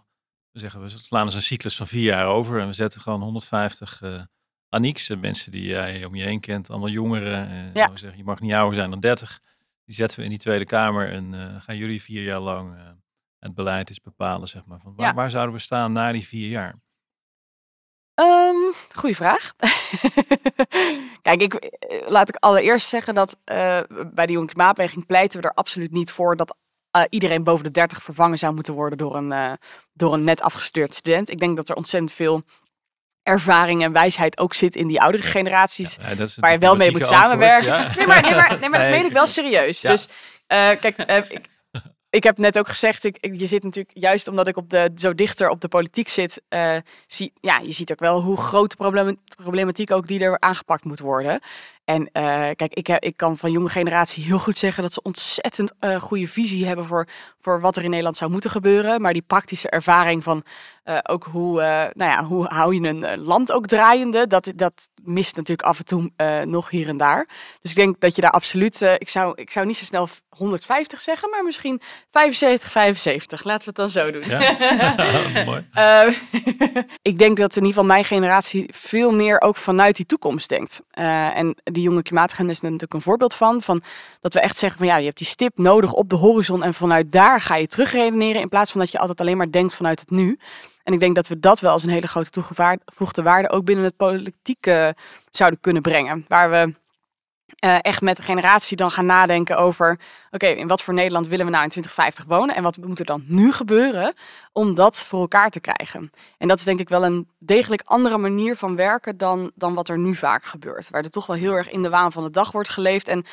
[0.52, 2.60] we zeggen we slaan eens een cyclus van vier jaar over.
[2.60, 4.22] En we zetten gewoon 150 uh,
[4.70, 7.48] Anieks, mensen die jij om je heen kent, allemaal jongeren.
[7.48, 7.90] En ja.
[7.94, 9.42] zeggen, je mag niet ouder zijn dan 30
[9.86, 12.82] die zetten we in die Tweede Kamer en uh, gaan jullie vier jaar lang uh,
[13.40, 14.80] het beleid eens bepalen, zeg maar.
[14.80, 15.14] Van waar, ja.
[15.14, 16.76] waar, zouden we staan na die vier jaar?
[18.20, 19.54] Um, goeie vraag.
[21.22, 23.80] Kijk, ik, eh, laat ik allereerst zeggen dat uh,
[24.14, 26.56] bij de Jonge Klimaatbeweging pleiten we er absoluut niet voor dat
[26.96, 29.58] uh, iedereen boven de 30 vervangen zou moeten worden door een,
[29.94, 31.30] door een net afgestudeerd student.
[31.30, 32.44] Ik denk dat er ontzettend veel
[33.26, 35.98] ervaring en wijsheid ook zit in die oudere generaties.
[36.02, 37.92] Ja, ja, waar je wel mee moet samenwerken.
[37.96, 39.82] Nee, maar, nee, maar, nee, maar dat meen ik wel serieus.
[39.82, 41.42] Dus uh, kijk, uh, ik,
[42.10, 44.92] ik heb net ook gezegd, ik, ik, je zit natuurlijk juist omdat ik op de,
[44.96, 46.76] zo dichter op de politiek zit, uh,
[47.08, 51.00] zie, ja, je ziet ook wel hoe groot de problematiek ook die er aangepakt moet
[51.00, 51.40] worden.
[51.86, 55.72] En uh, kijk, ik, ik kan van jonge generatie heel goed zeggen dat ze ontzettend
[55.80, 57.08] uh, goede visie hebben voor,
[57.42, 59.02] voor wat er in Nederland zou moeten gebeuren.
[59.02, 60.44] Maar die praktische ervaring van
[60.86, 61.62] uh, ook hoe,
[61.94, 65.86] nou ja, hoe hou je een land ook draaiende, dat, dat mist natuurlijk af en
[65.86, 66.12] toe
[66.46, 67.28] nog hier en daar.
[67.62, 71.00] Dus ik denk dat je daar absoluut, ik, zou, ik zou niet zo snel 150
[71.00, 73.44] zeggen, maar misschien 75, 75.
[73.44, 74.24] Laten we het dan zo doen.
[74.30, 74.56] Ja?
[75.46, 75.68] Mooi.
[77.12, 80.82] ik denk dat in ieder geval mijn generatie veel meer ook vanuit die toekomst denkt.
[80.92, 83.84] en die jonge klimaatagenda is natuurlijk een voorbeeld van, van.
[84.22, 86.74] Dat we echt zeggen van ja, je hebt die stip nodig op de horizon en
[86.74, 90.00] vanuit daar ga je terugredeneren in plaats van dat je altijd alleen maar denkt vanuit
[90.00, 90.38] het nu.
[90.86, 93.86] En ik denk dat we dat wel als een hele grote toegevoegde waarde ook binnen
[93.86, 94.96] het politieke
[95.30, 96.26] zouden kunnen brengen.
[96.28, 96.74] Waar we
[97.66, 100.00] uh, echt met de generatie dan gaan nadenken over:
[100.32, 103.06] oké, in wat voor Nederland willen we nou in 2050 wonen en wat moet er
[103.06, 104.14] dan nu gebeuren
[104.52, 106.12] om dat voor elkaar te krijgen?
[106.38, 109.90] En dat is denk ik wel een degelijk andere manier van werken dan, dan wat
[109.90, 112.30] er nu vaak gebeurt, waar er toch wel heel erg in de waan van de
[112.30, 113.26] dag wordt geleefd en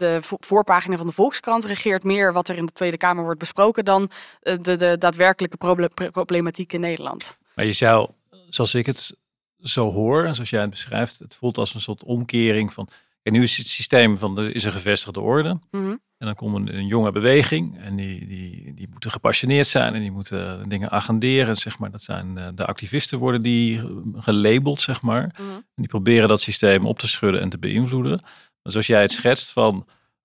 [0.00, 3.84] de voorpagina van de Volkskrant regeert meer wat er in de Tweede Kamer wordt besproken
[3.84, 4.02] dan
[4.42, 7.38] uh, de, de daadwerkelijke proble problematiek in Nederland.
[7.54, 8.10] Maar je zou,
[8.48, 9.16] zoals ik het
[9.58, 12.88] zo hoor en zoals jij het beschrijft, het voelt als een soort omkering van
[13.22, 15.48] en nu is het systeem van er is een gevestigde orde.
[15.48, 16.00] Mm -hmm.
[16.18, 20.00] En dan komt een, een, jonge beweging en die, die, die moeten gepassioneerd zijn en
[20.00, 21.56] die moeten dingen agenderen.
[21.56, 21.90] Zeg maar.
[21.90, 23.82] Dat zijn de, de activisten worden die
[24.14, 25.22] gelabeld, zeg maar.
[25.22, 25.54] Mm -hmm.
[25.54, 28.20] En die proberen dat systeem op te schudden en te beïnvloeden.
[28.62, 29.74] Maar zoals jij het schetst van,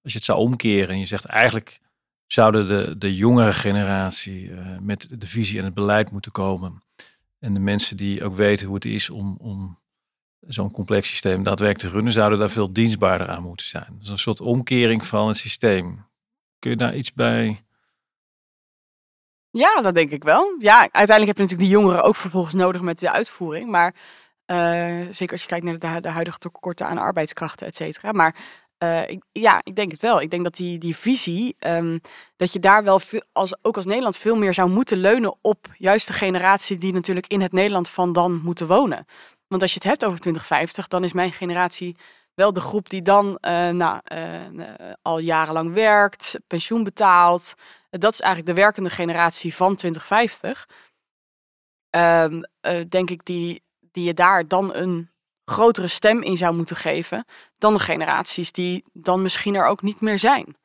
[0.03, 1.79] als je het zou omkeren en je zegt eigenlijk
[2.27, 6.83] zouden de, de jongere generatie uh, met de visie en het beleid moeten komen.
[7.39, 9.77] En de mensen die ook weten hoe het is om, om
[10.39, 13.95] zo'n complex systeem daadwerkelijk te runnen, zouden daar veel dienstbaarder aan moeten zijn.
[13.99, 16.05] Dus een soort omkering van het systeem.
[16.59, 17.59] Kun je daar iets bij?
[19.49, 20.55] Ja, dat denk ik wel.
[20.59, 23.69] Ja, uiteindelijk heb je natuurlijk die jongeren ook vervolgens nodig met de uitvoering.
[23.69, 23.95] Maar
[25.11, 28.11] zeker als je kijkt naar de, de huidige tekorten aan arbeidskrachten, et cetera.
[28.11, 28.35] Maar
[29.07, 30.21] ik, ja, ik denk het wel.
[30.21, 31.99] Ik denk dat die, die visie, ehm,
[32.35, 32.99] dat je daar wel
[33.31, 37.27] als, ook als Nederland veel meer zou moeten leunen op juist de generatie die natuurlijk
[37.27, 39.05] in het Nederland van dan moeten wonen.
[39.47, 41.95] Want als je het hebt over 2050, dan is mijn generatie
[42.33, 44.01] wel de groep die dan uh, nou,
[45.01, 47.53] al jarenlang werkt, pensioen betaalt.
[47.89, 50.67] dat is eigenlijk de werkende generatie van 2050.
[51.95, 52.41] Uh,
[52.89, 53.63] denk ik die,
[53.95, 55.09] die je daar dan een
[55.45, 57.25] grotere stem in zou moeten geven
[57.57, 60.57] dan de generaties die dan misschien er ook niet meer zijn.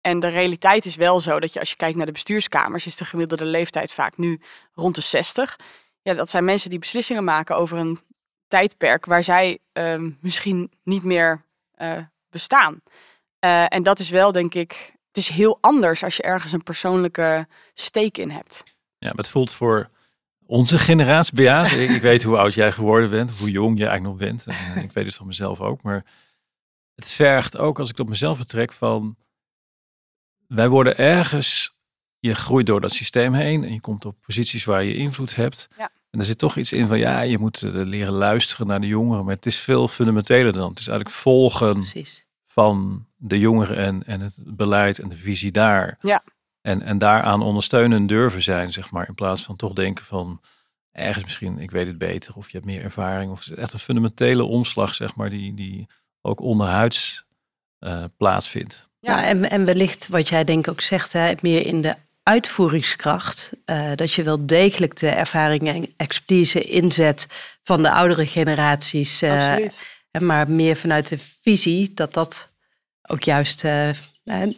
[0.00, 2.96] En de realiteit is wel zo dat je als je kijkt naar de bestuurskamers, is
[2.96, 4.40] de gemiddelde leeftijd vaak nu
[4.74, 5.58] rond de 60.
[6.02, 8.00] Ja, dat zijn mensen die beslissingen maken over een
[8.46, 11.44] tijdperk waar zij ehm, misschien niet meer
[11.76, 11.98] uh,
[12.30, 12.82] bestaan.
[13.44, 16.62] Uh, en dat is wel, denk ik, het is heel anders als je ergens een
[16.62, 18.62] persoonlijke steek in hebt.
[18.98, 19.90] Ja, maar het voelt voor
[20.46, 24.18] onze generatie, Bea, ik, ik, weet hoe oud jij geworden bent, hoe jong je eigenlijk
[24.18, 24.46] nog bent.
[24.46, 26.04] En, eh, ik weet het van mezelf ook, maar
[26.94, 29.16] het vergt ook, als ik het op mezelf betrek, van
[30.46, 31.76] wij worden ergens,
[32.18, 35.68] je groeit door dat systeem heen en je komt op posities waar je invloed hebt.
[35.76, 35.90] Ja.
[36.10, 38.86] En er zit toch iets in van ja, je moet eh, leren luisteren naar de
[38.86, 39.24] jongeren.
[39.24, 40.68] Maar het is veel fundamenteler dan.
[40.68, 42.26] Het is eigenlijk volgen Precies.
[42.44, 45.98] van de jongeren en, en het beleid en de visie daar.
[46.00, 46.22] Ja.
[46.62, 49.08] En, en daaraan ondersteunen durven zijn, zeg maar.
[49.08, 50.40] In plaats van toch denken van
[50.92, 52.34] ergens misschien, ik weet het beter.
[52.36, 53.30] Of je hebt meer ervaring.
[53.30, 55.88] Of het is echt een fundamentele omslag, zeg maar, die, die
[56.20, 57.24] ook onderhuids
[57.80, 58.90] uh, plaatsvindt.
[59.00, 63.52] Ja, en, en wellicht wat jij denk ik ook zegt, hè, meer in de uitvoeringskracht.
[63.66, 67.26] Uh, dat je wel degelijk de ervaring en expertise inzet
[67.62, 69.22] van de oudere generaties.
[69.22, 69.82] Uh, Absoluut.
[70.18, 72.48] Maar meer vanuit de visie dat dat
[73.02, 73.88] ook juist uh,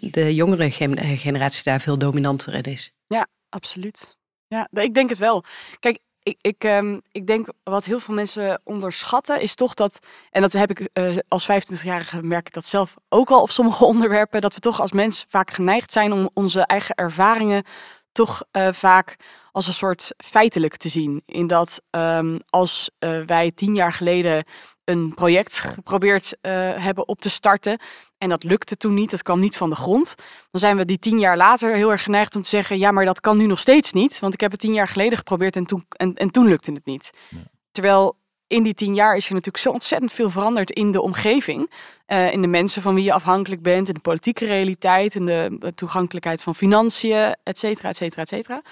[0.00, 0.70] de jongere
[1.16, 2.92] generatie daar veel dominanter in is.
[3.04, 4.16] Ja, absoluut.
[4.46, 5.44] Ja, ik denk het wel.
[5.78, 9.98] Kijk, ik, ik, um, ik denk wat heel veel mensen onderschatten is toch dat,
[10.30, 13.84] en dat heb ik uh, als 25-jarige merk ik dat zelf ook al op sommige
[13.94, 17.64] onderwerpen, dat we toch als mens vaak geneigd zijn om onze eigen ervaringen
[18.12, 19.16] toch uh, vaak
[19.52, 21.22] als een soort feitelijk te zien.
[21.26, 22.90] In dat um, als
[23.26, 24.44] wij tien jaar geleden
[24.84, 27.78] een project geprobeerd uh, hebben op te starten.
[28.18, 30.14] En dat lukte toen niet, dat kwam niet van de grond.
[30.50, 33.04] Dan zijn we die tien jaar later heel erg geneigd om te zeggen: ja, maar
[33.04, 34.18] dat kan nu nog steeds niet.
[34.18, 36.86] Want ik heb het tien jaar geleden geprobeerd en toen, en, en toen lukte het
[36.86, 37.10] niet.
[37.28, 37.38] Ja.
[37.70, 38.16] Terwijl
[38.46, 41.70] in die tien jaar is er natuurlijk zo ontzettend veel veranderd in de omgeving.
[42.06, 45.72] Uh, in de mensen van wie je afhankelijk bent, in de politieke realiteit, in de
[45.74, 48.62] toegankelijkheid van financiën, et cetera, et cetera, et cetera.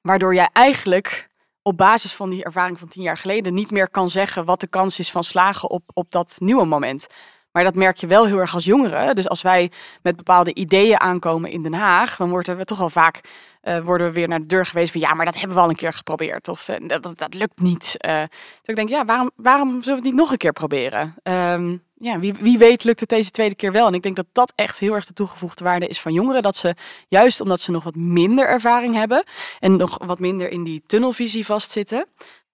[0.00, 1.28] Waardoor jij eigenlijk
[1.62, 4.66] op basis van die ervaring van tien jaar geleden niet meer kan zeggen wat de
[4.66, 7.06] kans is van slagen op, op dat nieuwe moment.
[7.52, 9.14] Maar dat merk je wel heel erg als jongeren.
[9.14, 9.70] Dus als wij
[10.02, 13.20] met bepaalde ideeën aankomen in Den Haag, dan worden we toch wel vaak
[13.62, 15.68] uh, worden we weer naar de deur geweest van ja, maar dat hebben we al
[15.68, 16.48] een keer geprobeerd.
[16.48, 17.96] Of uh, dat, dat, lukt niet.
[18.00, 18.28] Dus
[18.64, 21.14] ik denk, ja, waarom, waarom zullen we het niet nog een keer proberen?
[21.22, 23.86] Um, ja, wie, wie weet lukt het deze tweede keer wel.
[23.86, 26.42] En ik denk dat dat echt heel erg de toegevoegde waarde is van jongeren.
[26.42, 26.74] Dat ze,
[27.08, 29.24] juist omdat ze nog wat minder ervaring hebben
[29.58, 32.06] en nog wat minder in die tunnelvisie vastzitten,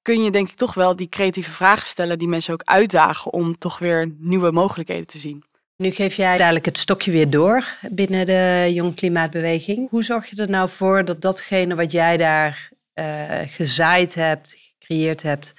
[0.02, 3.58] kun je denk ik toch wel die creatieve vragen stellen die mensen ook uitdagen om
[3.58, 5.42] toch weer nieuwe mogelijkheden te zien.
[5.76, 9.90] Nu geef jij dadelijk het stokje weer door binnen de Jong Klimaatbeweging.
[9.90, 13.04] Hoe zorg je er nou voor dat datgene wat jij daar uh,
[13.46, 15.54] gezaaid hebt, gecreëerd hebt,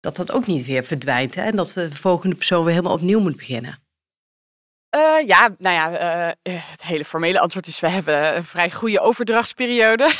[0.00, 1.34] dat dat ook niet weer verdwijnt.
[1.34, 1.42] Hè?
[1.42, 3.78] En dat de volgende persoon weer helemaal opnieuw moet beginnen.
[4.96, 5.90] Uh, ja, nou ja,
[6.42, 10.10] uh, het hele formele antwoord is: we hebben een vrij goede overdrachtsperiode.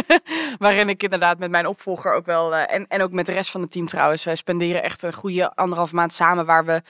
[0.58, 3.60] waarin ik inderdaad met mijn opvolger ook wel, en, en ook met de rest van
[3.60, 6.46] het team trouwens, wij spenderen echt een goede anderhalf maand samen.
[6.46, 6.82] Waar we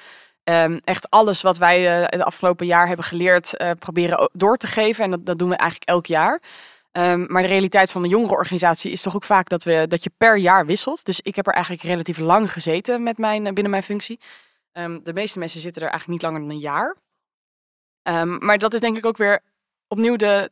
[0.44, 5.04] um, echt alles wat wij het afgelopen jaar hebben geleerd, proberen door te geven.
[5.04, 6.40] En dat, dat doen we eigenlijk elk jaar.
[6.92, 10.02] Um, maar de realiteit van een jongere organisatie is toch ook vaak dat, we, dat
[10.02, 11.04] je per jaar wisselt.
[11.04, 14.20] Dus ik heb er eigenlijk relatief lang gezeten met mijn, binnen mijn functie.
[14.72, 16.96] Um, de meeste mensen zitten er eigenlijk niet langer dan een jaar.
[18.02, 19.40] Um, maar dat is denk ik ook weer
[19.88, 20.50] opnieuw de,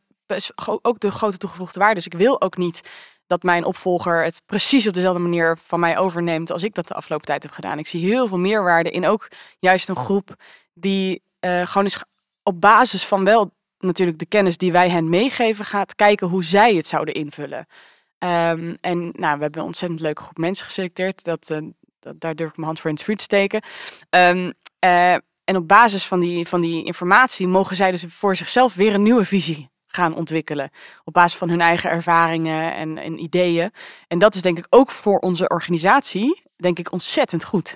[0.81, 1.95] ook de grote toegevoegde waarde.
[1.95, 2.89] Dus ik wil ook niet
[3.27, 6.93] dat mijn opvolger het precies op dezelfde manier van mij overneemt als ik dat de
[6.93, 7.79] afgelopen tijd heb gedaan.
[7.79, 9.27] Ik zie heel veel meerwaarde in ook
[9.59, 10.35] juist een groep
[10.73, 12.03] die uh, gewoon is
[12.43, 16.75] op basis van wel natuurlijk de kennis die wij hen meegeven gaat kijken hoe zij
[16.75, 17.65] het zouden invullen.
[18.19, 21.23] Um, en nou, we hebben een ontzettend leuke groep mensen geselecteerd.
[21.23, 21.57] Dat, uh,
[21.99, 23.61] dat daar durf ik mijn hand voor in het vuur te steken.
[24.09, 24.53] Um,
[24.85, 25.13] uh,
[25.43, 29.03] en op basis van die, van die informatie mogen zij dus voor zichzelf weer een
[29.03, 30.69] nieuwe visie gaan ontwikkelen.
[31.03, 33.71] Op basis van hun eigen ervaringen en, en ideeën.
[34.07, 37.75] En dat is denk ik ook voor onze organisatie, denk ik, ontzettend goed.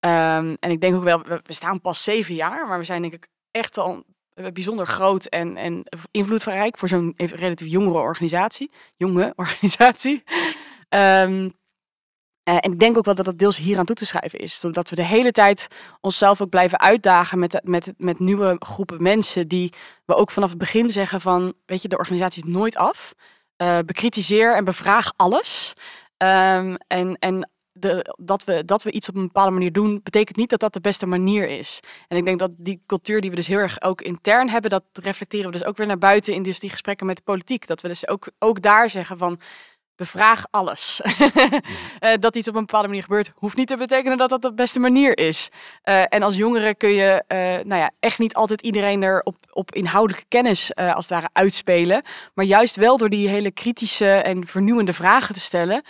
[0.00, 3.14] Um, en ik denk ook wel, we staan pas zeven jaar, maar we zijn denk
[3.14, 4.04] ik echt al
[4.52, 8.70] bijzonder groot en, en invloedrijk voor zo'n relatief jongere organisatie.
[8.96, 10.22] Jonge organisatie.
[10.88, 11.52] Um,
[12.48, 14.60] Uh, en ik denk ook wel dat dat deels hier aan toe te schrijven is.
[14.60, 15.68] Doordat we de hele tijd
[16.00, 19.48] onszelf ook blijven uitdagen met, met, met nieuwe groepen mensen.
[19.48, 19.72] Die
[20.04, 23.14] we ook vanaf het begin zeggen van, weet je, de organisatie is nooit af.
[23.62, 25.72] Uh, bekritiseer en bevraag alles.
[26.16, 27.50] Um, en en
[28.18, 30.80] dat, we, dat we iets op een bepaalde manier doen, betekent niet dat dat de
[30.80, 31.80] beste manier is.
[32.08, 34.84] En ik denk dat die cultuur die we dus heel erg ook intern hebben, dat
[34.92, 37.66] reflecteren we dus ook weer naar buiten in dus die gesprekken met de politiek.
[37.66, 39.40] Dat we dus ook, ook daar zeggen van
[39.96, 41.00] bevraag alles.
[42.00, 44.54] uh, dat iets op een bepaalde manier gebeurt, hoeft niet te betekenen dat dat de
[44.54, 45.48] beste manier is.
[45.84, 49.36] Uh, en als jongere kun je uh, nou ja, echt niet altijd iedereen er op,
[49.50, 52.02] op inhoudelijke kennis als het ware uitspelen.
[52.34, 55.82] Maar juist wel door die hele kritische en vernieuwende vragen te stellen.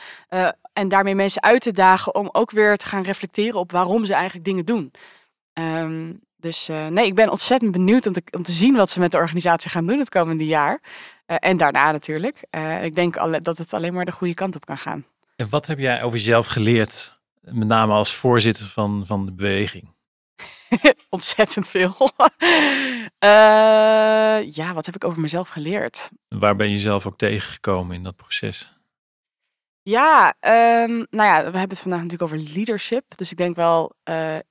[0.75, 4.15] En daarmee mensen uit te dagen om ook weer te gaan reflecteren op waarom ze
[4.15, 4.91] eigenlijk dingen doen.
[5.53, 9.13] Um, dus nee, ik ben ontzettend benieuwd om te, om te zien wat ze met
[9.13, 10.81] de organisatie gaan doen het komende jaar.
[11.27, 12.45] Uh, en daarna natuurlijk.
[12.51, 15.05] Uh, ik denk alle, dat het alleen maar de goede kant op kan gaan.
[15.37, 19.93] En wat heb jij over jezelf geleerd, met name als voorzitter van, van de beweging?
[21.11, 21.97] Ontzettend veel.
[24.59, 26.11] ja, wat heb ik over mezelf geleerd?
[26.29, 28.73] Waar ben je zelf ook tegengekomen in dat proces?
[29.87, 33.05] Ja, um, nou ja, we hebben het vandaag natuurlijk over leadership.
[33.16, 33.92] Dus ik denk wel,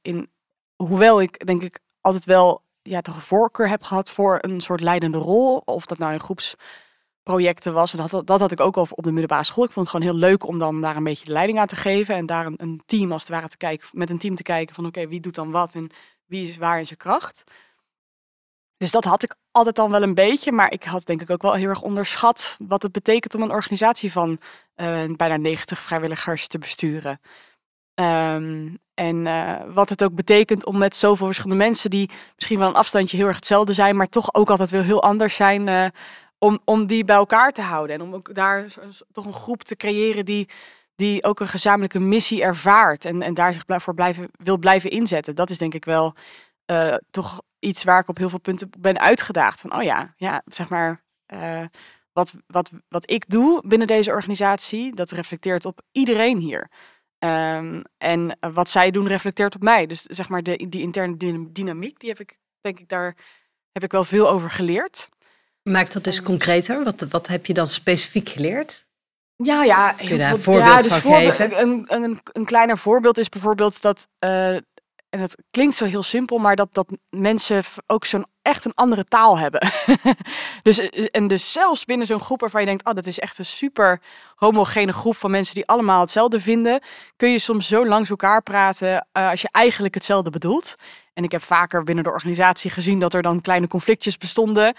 [0.02, 0.32] in,
[0.76, 4.82] hoewel ik denk ik altijd wel ja, toch een voorkeur heb gehad voor een soort
[4.82, 5.58] leidende rol.
[5.58, 7.93] Of dat nou in groepsprojecten was.
[7.93, 9.63] En dat, dat had ik ook al op de middelbare school.
[9.63, 11.76] Ik vond het gewoon heel leuk om dan daar een beetje de leiding aan te
[11.76, 12.15] geven.
[12.15, 13.88] En daar een, een team als het ware te kijken.
[13.91, 15.89] Met een team te kijken van oké, wie doet dan wat en
[16.26, 17.43] wie is waar in zijn kracht.
[18.84, 20.52] Dus dat had ik altijd dan wel een beetje.
[20.52, 23.52] Maar ik had denk ik ook wel heel erg onderschat wat het betekent om een
[23.52, 24.39] organisatie van
[24.76, 27.19] uh, bijna 90 vrijwilligers te besturen.
[27.96, 32.67] Um, en uh, wat het ook betekent om met zoveel verschillende mensen die misschien wel
[32.67, 35.88] een afstandje heel erg hetzelfde zijn, maar toch ook altijd wel heel anders zijn, uh,
[36.38, 37.96] om, om die bij elkaar te houden.
[37.96, 38.65] En om ook daar
[39.12, 40.50] toch een groep te creëren die,
[40.96, 45.36] die ook een gezamenlijke missie ervaart en, en daar zich voor blijven, wil blijven inzetten.
[45.36, 46.15] Dat is denk ik wel
[46.71, 49.62] uh, toch iets waar ik op heel veel punten ben uitgedaagd.
[49.62, 51.04] Van oh ja, ja zeg maar.
[52.13, 56.69] wat, wat, wat ik doe binnen deze organisatie, dat reflecteert op iedereen hier.
[57.19, 59.86] Um, en wat zij doen reflecteert op mij.
[59.86, 63.15] Dus zeg maar de, die interne dynamiek, die heb ik, denk ik, daar
[63.71, 65.10] heb ik wel veel over geleerd.
[65.69, 66.84] Maak dat dus concreter.
[66.84, 68.88] Wat, wat heb je dan specifiek geleerd?
[69.36, 69.91] Ja, ja.
[69.91, 71.62] Kun je daar een voorbeeld ja, dus van geven?
[71.62, 74.58] Een, een, een kleiner voorbeeld is bijvoorbeeld dat uh,
[75.13, 79.06] en het klinkt zo heel simpel, maar dat, dat mensen ook zo'n echt een andere
[79.06, 79.67] taal hebben.
[80.63, 83.39] dus, eh, en dus zelfs binnen zo'n groep waarvan je denkt, oh, dat is echt
[83.39, 84.02] een super
[84.36, 86.82] homogene groep van mensen die allemaal hetzelfde vinden,
[87.15, 90.76] kun je soms zo langs elkaar praten uh, als je eigenlijk hetzelfde bedoelt.
[91.13, 94.76] En ik heb vaker binnen de organisatie gezien dat er dan kleine conflictjes bestonden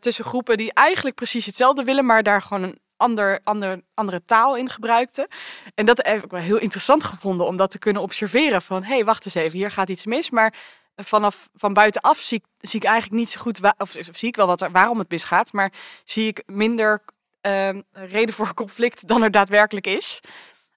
[0.00, 4.56] tussen groepen die eigenlijk precies hetzelfde willen, maar daar gewoon een ander, ander, andere taal
[4.56, 5.28] in gebruikte.
[5.74, 8.62] En dat heb ik wel heel interessant gevonden om dat te kunnen observeren.
[8.62, 10.30] Van hé, hey, wacht eens even, hier gaat iets mis.
[10.30, 10.54] Maar
[10.96, 14.46] vanaf van buitenaf zie ik, zie ik eigenlijk niet zo goed, of, zie ik wel
[14.46, 15.52] wat er, waarom het misgaat.
[15.52, 15.72] Maar
[16.04, 17.02] zie ik minder
[17.46, 20.20] uh, reden voor conflict dan er daadwerkelijk is.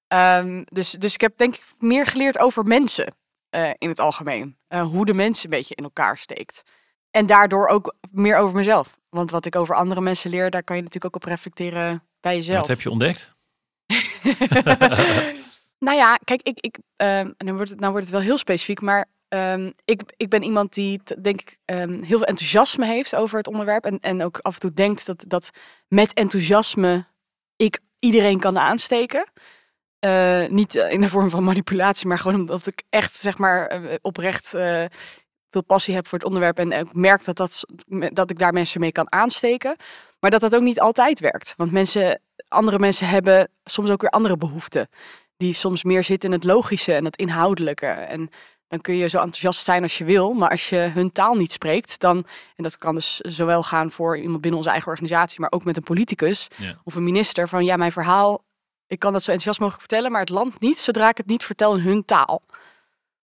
[0.07, 3.15] Um, dus, dus ik heb denk ik meer geleerd over mensen
[3.55, 4.57] uh, in het algemeen.
[4.69, 6.63] Uh, hoe de mensen een beetje in elkaar steekt.
[7.11, 8.97] En daardoor ook meer over mezelf.
[9.09, 12.35] Want wat ik over andere mensen leer, daar kan je natuurlijk ook op reflecteren bij
[12.35, 12.59] jezelf.
[12.59, 13.31] Wat heb je ontdekt?
[15.85, 18.81] nou ja, kijk, ik, ik, um, dan wordt het, nou wordt het wel heel specifiek,
[18.81, 23.37] maar um, ik, ik ben iemand die, denk ik, um, heel veel enthousiasme heeft over
[23.37, 23.85] het onderwerp.
[23.85, 25.49] En, en ook af en toe denkt dat, dat
[25.87, 27.05] met enthousiasme
[27.55, 29.31] ik iedereen kan aansteken.
[30.05, 33.93] Uh, niet in de vorm van manipulatie, maar gewoon omdat ik echt, zeg maar, uh,
[34.01, 34.85] oprecht uh,
[35.49, 37.65] veel passie heb voor het onderwerp en ik merk dat, dat,
[38.13, 39.75] dat ik daar mensen mee kan aansteken.
[40.19, 41.53] Maar dat dat ook niet altijd werkt.
[41.57, 44.89] Want mensen, andere mensen hebben soms ook weer andere behoeften.
[45.37, 47.85] Die soms meer zitten in het logische en het inhoudelijke.
[47.85, 48.29] En
[48.67, 50.33] dan kun je zo enthousiast zijn als je wil.
[50.33, 52.25] Maar als je hun taal niet spreekt, dan.
[52.55, 55.77] En dat kan dus zowel gaan voor iemand binnen onze eigen organisatie, maar ook met
[55.77, 56.47] een politicus
[56.83, 57.47] of een minister.
[57.47, 58.43] Van ja, mijn verhaal.
[58.87, 61.43] Ik kan dat zo enthousiast mogelijk vertellen, maar het land niet zodra ik het niet
[61.43, 62.41] vertel in hun taal.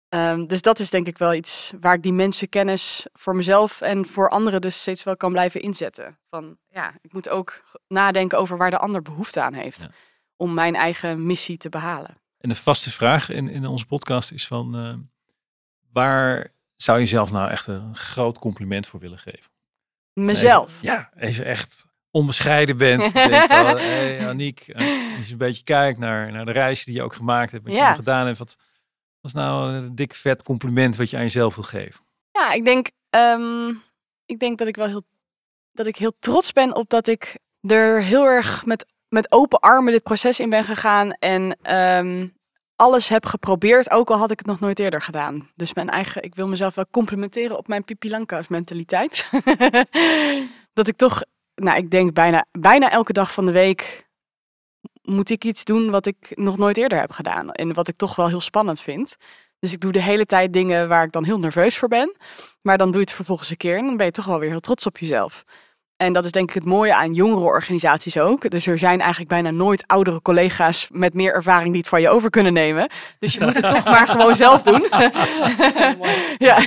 [0.09, 4.05] Um, dus dat is denk ik wel iets waar ik die mensenkennis voor mezelf en
[4.05, 6.17] voor anderen dus steeds wel kan blijven inzetten.
[6.29, 9.87] Van ja, ik moet ook nadenken over waar de ander behoefte aan heeft.
[10.35, 12.17] Om mijn eigen missie te behalen.
[12.37, 14.93] En de vaste vraag in, in onze podcast is van uh,
[15.91, 19.51] waar zou je zelf nou echt een groot compliment voor willen geven?
[20.13, 20.81] Mezelf?
[20.81, 23.13] ja, even echt onbescheiden bent.
[23.13, 26.95] denkt van, hey, Aniek, eh, als je een beetje kijkt naar, naar de reis die
[26.95, 28.55] je ook gemaakt hebt, wat je gedaan hebt, wat,
[29.21, 32.01] wat nou een dik vet compliment wat je aan jezelf wil geven?
[32.31, 33.81] Ja, ik denk, um,
[34.25, 35.03] ik denk dat ik wel heel,
[35.71, 39.93] dat ik heel trots ben op dat ik er heel erg met, met open armen
[39.93, 41.11] dit proces in ben gegaan.
[41.11, 42.37] En um,
[42.75, 45.49] alles heb geprobeerd, ook al had ik het nog nooit eerder gedaan.
[45.55, 49.29] Dus mijn eigen, ik wil mezelf wel complimenteren op mijn Pipi Langkous mentaliteit.
[50.73, 51.23] dat ik toch,
[51.55, 54.08] nou ik denk bijna, bijna elke dag van de week
[55.01, 57.51] moet ik iets doen wat ik nog nooit eerder heb gedaan.
[57.51, 59.15] En wat ik toch wel heel spannend vind.
[59.59, 62.15] Dus ik doe de hele tijd dingen waar ik dan heel nerveus voor ben.
[62.61, 64.49] Maar dan doe je het vervolgens een keer en dan ben je toch wel weer
[64.49, 65.43] heel trots op jezelf.
[66.01, 68.49] En dat is denk ik het mooie aan jongere organisaties ook.
[68.49, 72.09] Dus er zijn eigenlijk bijna nooit oudere collega's met meer ervaring die het van je
[72.09, 72.89] over kunnen nemen.
[73.17, 74.87] Dus je moet het toch maar gewoon zelf doen.
[76.47, 76.57] ja.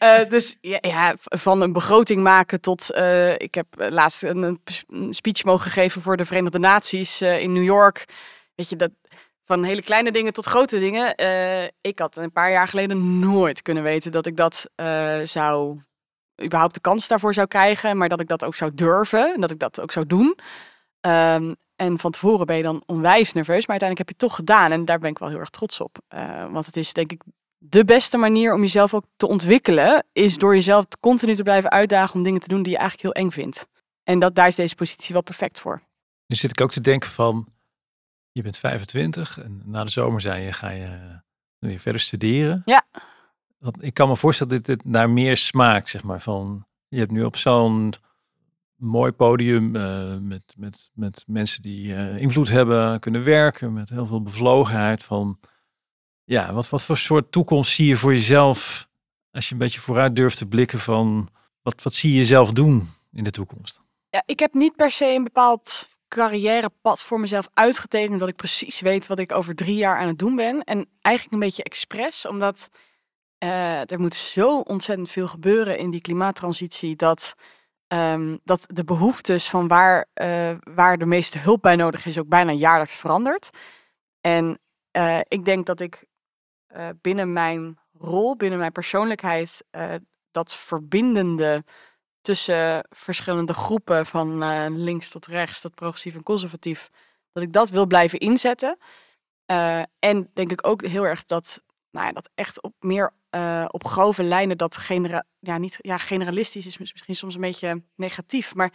[0.00, 2.90] Uh, dus ja, ja, van een begroting maken tot.
[2.96, 7.52] Uh, ik heb laatst een, een, speech mogen geven voor de Verenigde Naties uh, in
[7.52, 8.04] New York.
[8.54, 8.90] Weet je, dat,
[9.44, 11.14] van hele kleine dingen tot grote dingen.
[11.80, 14.70] ik had een paar jaar geleden nooit kunnen weten dat ik dat
[15.24, 15.80] zou
[16.44, 19.50] überhaupt de kans daarvoor zou krijgen, maar dat ik dat ook zou durven en dat
[19.50, 20.38] ik dat ook zou doen.
[21.00, 24.34] Um, en van tevoren ben je dan onwijs nerveus, maar uiteindelijk heb je het toch
[24.34, 25.98] gedaan en daar ben ik wel heel erg trots op.
[26.14, 27.22] Uh, want het is denk ik
[27.58, 32.14] de beste manier om jezelf ook te ontwikkelen, is door jezelf continu te blijven uitdagen
[32.14, 33.68] om dingen te doen die je eigenlijk heel eng vindt.
[34.02, 35.82] En dat, daar is deze positie wel perfect voor.
[36.26, 37.48] Nu zit ik ook te denken van,
[38.32, 41.20] je bent 25 en na de zomer zei je, ga je
[41.58, 42.62] weer verder studeren.
[42.64, 42.84] Ja.
[43.80, 46.20] Ik kan me voorstellen dat dit naar meer smaakt, zeg maar.
[46.20, 47.94] Van, je hebt nu op zo'n
[48.76, 54.06] mooi podium uh, met, met, met mensen die uh, invloed hebben, kunnen werken, met heel
[54.06, 55.04] veel bevlogenheid.
[55.04, 55.38] Van,
[56.24, 58.88] ja, wat, wat voor soort toekomst zie je voor jezelf
[59.30, 61.28] als je een beetje vooruit durft te blikken van,
[61.62, 63.80] wat, wat zie je jezelf doen in de toekomst?
[64.10, 68.80] Ja, ik heb niet per se een bepaald carrièrepad voor mezelf uitgetekend dat ik precies
[68.80, 70.64] weet wat ik over drie jaar aan het doen ben.
[70.64, 72.70] En eigenlijk een beetje expres, omdat
[73.42, 77.34] uh, er moet zo ontzettend veel gebeuren in die klimaattransitie dat,
[77.88, 82.28] um, dat de behoeftes van waar, uh, waar de meeste hulp bij nodig is ook
[82.28, 83.50] bijna jaarlijks verandert.
[84.20, 84.58] En
[84.96, 86.04] uh, ik denk dat ik
[87.00, 89.64] binnen mijn rol, binnen mijn persoonlijkheid,
[90.30, 91.64] dat verbindende
[92.20, 96.90] tussen verschillende groepen van links tot rechts, tot progressief en conservatief,
[97.32, 98.78] dat ik dat wil blijven inzetten.
[99.98, 103.86] en denk ik ook heel erg dat, nou ja, dat echt op meer uh, op
[103.86, 108.72] grove lijnen dat genera ja, niet, ja, generalistisch is misschien soms een beetje negatief, maar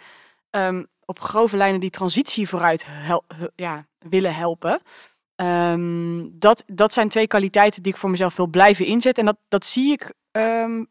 [0.50, 2.88] um, op grove lijnen die transitie vooruit
[3.56, 4.82] ja, willen helpen.
[5.42, 9.28] Um, dat, dat zijn twee kwaliteiten die ik voor mezelf wil blijven inzetten.
[9.28, 10.88] En dat, dat zie ik um,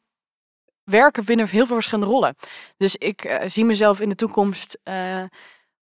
[0.85, 2.35] werken binnen heel veel verschillende rollen.
[2.77, 5.25] Dus ik uh, zie mezelf in de toekomst uh,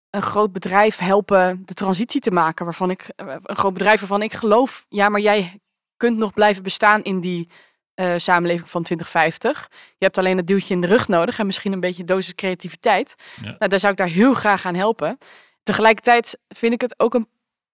[0.10, 2.66] een groot bedrijf helpen de transitie te maken.
[2.66, 5.60] Waarvan ik, een groot bedrijf waarvan ik geloof, ja, maar jij
[5.98, 7.50] kunt nog blijven bestaan in die
[7.96, 9.70] uh, samenleving van 2050.
[9.72, 13.16] Je hebt alleen het duwtje in de rug nodig en misschien een beetje dosis creativiteit.
[13.42, 13.56] Ja.
[13.58, 15.18] Nou, daar zou ik daar heel graag aan helpen.
[15.64, 17.28] Tegelijkertijd vind ik het ook een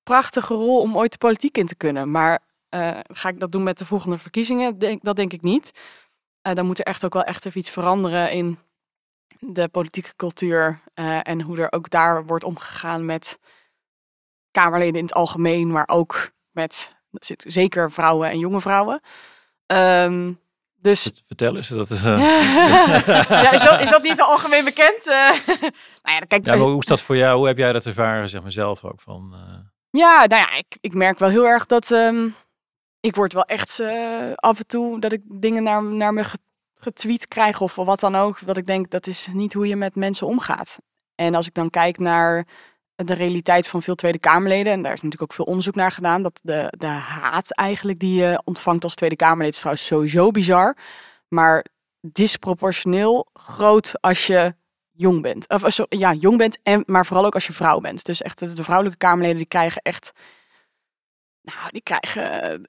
[0.03, 2.11] prachtige rol om ooit de politiek in te kunnen.
[2.11, 2.39] Maar
[2.69, 4.77] uh, ga ik dat doen met de volgende verkiezingen?
[4.77, 5.71] Denk, dat denk ik niet.
[6.47, 8.59] Uh, dan moet er echt ook wel echt even iets veranderen in
[9.39, 10.79] de politieke cultuur.
[11.23, 13.39] en hoe er ook daar wordt omgegaan met
[14.51, 16.95] Kamerleden in het algemeen, maar ook met
[17.37, 19.01] zeker vrouwen en jonge vrouwen.
[19.73, 20.39] Um,
[20.81, 21.11] dus...
[21.27, 21.67] Vertel eens.
[21.67, 22.01] Dat, uh...
[23.29, 25.07] ja, is, dat, is dat niet algemeen bekend?
[25.07, 25.29] Uh,
[26.03, 27.37] nou ja, kijk, ja, hoe is dat voor jou?
[27.37, 29.01] Hoe heb jij dat ervaren, zeg maar zelf ook?
[29.01, 29.57] Van, uh...
[29.89, 32.35] Ja, nou ja, ik, ik merk wel heel erg dat um,
[32.99, 33.81] ik word wel echt
[34.35, 36.23] af en toe dat ik dingen naar, naar me
[36.73, 38.45] getweet krijg of wat dan ook.
[38.45, 40.79] Dat ik denk, dat is niet hoe je met mensen omgaat.
[41.15, 42.47] En als ik dan kijk naar
[43.05, 44.73] de realiteit van veel Tweede Kamerleden.
[44.73, 46.23] En daar is natuurlijk ook veel onderzoek naar gedaan.
[46.23, 50.77] Dat de, de haat eigenlijk die je ontvangt als Tweede Kamerlid is trouwens sowieso bizar.
[51.27, 51.65] Maar
[52.01, 54.55] disproportioneel groot als je
[54.91, 55.49] jong bent.
[55.49, 58.05] Of zo, ja, jong bent, en, maar vooral ook als je vrouw bent.
[58.05, 60.11] Dus echt de, vrouwelijke Kamerleden die krijgen echt...
[61.41, 62.65] Nou, die krijgen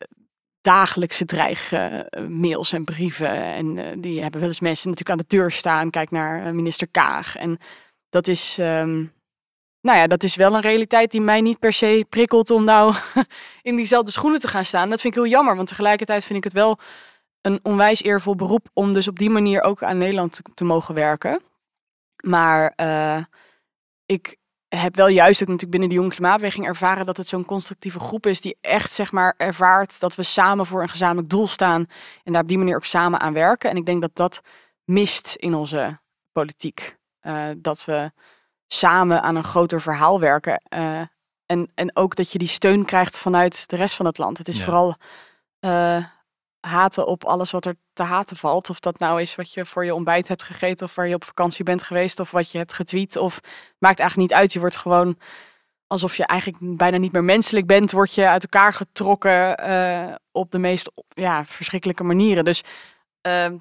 [0.60, 3.30] dagelijkse dreigmails en brieven.
[3.30, 5.90] En die hebben wel eens mensen natuurlijk aan de deur staan.
[5.90, 7.36] Kijk naar minister Kaag.
[7.36, 7.58] En
[8.08, 8.56] dat is...
[8.60, 9.12] Um,
[9.80, 12.94] nou ja, dat is wel een realiteit die mij niet per se prikkelt om nou
[13.62, 14.90] in diezelfde schoenen te gaan staan.
[14.90, 16.78] Dat vind ik heel jammer, want tegelijkertijd vind ik het wel
[17.40, 21.40] een onwijs eervol beroep om dus op die manier ook aan Nederland te, mogen werken.
[22.24, 23.22] Maar uh,
[24.06, 24.36] ik
[24.68, 28.26] heb wel juist ook natuurlijk binnen de jonge klimaatbeweging ervaren dat het zo'n constructieve groep
[28.26, 31.86] is die echt zeg maar ervaart dat we samen voor een gezamenlijk doel staan
[32.24, 33.70] en daar op die manier ook samen aan werken.
[33.70, 34.40] En ik denk dat dat
[34.84, 36.00] mist in onze
[36.32, 36.98] politiek.
[37.22, 38.10] Uh, dat we
[38.72, 40.62] samen aan een groter verhaal werken.
[40.74, 41.00] Uh,
[41.46, 44.38] en, en ook dat je die steun krijgt vanuit de rest van het land.
[44.38, 44.94] Het is vooral
[45.60, 46.04] uh,
[46.60, 48.70] haten op alles wat er te haten valt.
[48.70, 51.24] Of dat nou is wat je voor je ontbijt hebt gegeten, of waar je op
[51.24, 53.16] vakantie bent geweest, of wat je hebt getweet.
[53.16, 53.40] Of
[53.78, 54.52] maakt eigenlijk niet uit.
[54.52, 55.18] Je wordt gewoon
[55.86, 60.50] alsof je eigenlijk bijna niet meer menselijk bent, word je uit elkaar getrokken eh, op
[60.50, 62.44] de meest ja, verschrikkelijke manieren.
[62.44, 62.62] Dus
[63.20, 63.58] ehm,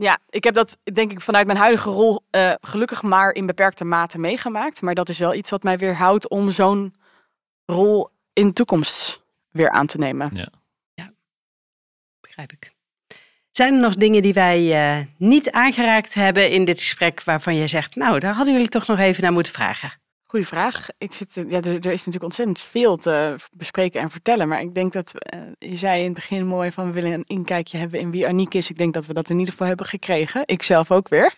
[0.00, 3.84] ja, ik heb dat denk ik vanuit mijn huidige rol eh, gelukkig maar in beperkte
[3.84, 4.82] mate meegemaakt.
[4.82, 6.94] Maar dat is wel iets wat mij weer houdt om zo'n
[7.64, 10.30] rol in de toekomst weer aan te nemen.
[10.34, 10.48] Ja.
[10.94, 11.12] ja,
[12.20, 12.76] begrijp ik.
[13.50, 17.68] Zijn er nog dingen die wij uh, niet aangeraakt hebben in dit gesprek waarvan jij
[17.68, 19.97] zegt, nou, daar hadden jullie toch nog even naar moeten vragen?
[20.30, 20.86] Goeie vraag.
[20.98, 24.48] Ik zit, ja, er, er, is natuurlijk ontzettend veel te bespreken en vertellen.
[24.48, 27.24] Maar ik denk dat, uh, je zei in het begin mooi van we willen een
[27.26, 28.70] inkijkje hebben in wie Aniek is.
[28.70, 30.42] Ik denk dat we dat in ieder geval hebben gekregen.
[30.46, 31.34] Ik zelf ook weer.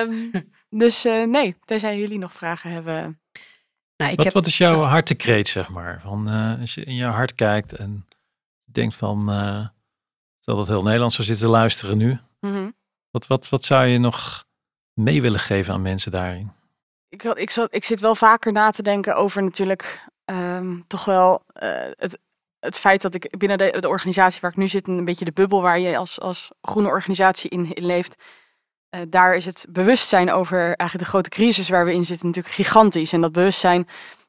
[0.00, 0.30] um,
[0.84, 3.20] dus uh, nee, tenzij jullie nog vragen hebben.
[3.96, 4.34] Nou, ik wat, heb...
[4.34, 6.00] wat is jouw hartekreet, zeg maar?
[6.00, 8.06] Van, uh, als je in je hart kijkt en
[8.64, 9.18] denkt van,
[10.38, 12.18] stel dat heel Nederland zou zitten luisteren nu.
[12.40, 12.74] Mm -hmm.
[13.10, 14.46] wat, wat, wat zou je nog
[14.98, 16.52] mee willen geven aan mensen daarin?
[17.08, 21.42] Ik, ik, zat, ik zit wel vaker na te denken over natuurlijk um, toch wel
[21.62, 22.18] uh, het,
[22.60, 25.32] het feit dat ik binnen de, de, organisatie waar ik nu zit, een beetje de
[25.32, 28.24] bubbel waar je als, als groene organisatie in, in leeft,
[28.96, 32.54] uh, daar is het bewustzijn over eigenlijk de grote crisis waar we in zitten natuurlijk
[32.54, 33.12] gigantisch.
[33.12, 33.86] En dat bewustzijn,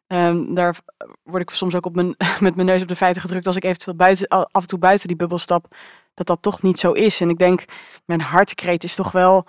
[0.07, 0.76] um, daar
[1.24, 3.63] word ik soms ook op mijn, met mijn neus op de feiten gedrukt als ik
[3.63, 5.76] eventueel buiten, af en toe buiten die bubbel stap,
[6.13, 7.22] dat dat toch niet zo is.
[7.22, 7.63] En ik denk,
[8.05, 9.45] mijn hartekreet is toch wel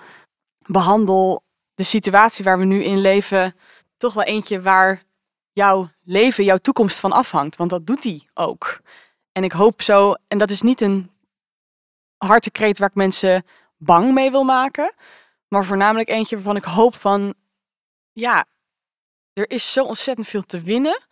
[0.66, 1.42] behandel
[1.74, 3.54] de situatie waar we nu in leven
[3.96, 5.02] toch wel eentje waar
[5.52, 7.56] jouw leven, jouw toekomst van afhangt.
[7.56, 8.80] Want dat doet hij ook.
[9.32, 11.10] En ik hoop zo, en dat is niet een
[12.16, 13.44] hartekreet waar ik mensen
[13.76, 14.94] bang mee wil maken,
[15.48, 17.34] maar voornamelijk eentje waarvan ik hoop van,
[18.12, 18.44] ja,
[19.32, 21.02] er is zo ontzettend veel te winnen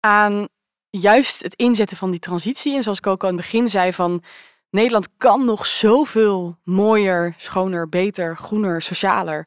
[0.00, 0.48] aan
[0.90, 2.74] juist het inzetten van die transitie.
[2.74, 4.22] En zoals ik ook al in het begin zei, van
[4.72, 9.46] Nederland kan nog zoveel mooier, schoner, beter, groener, socialer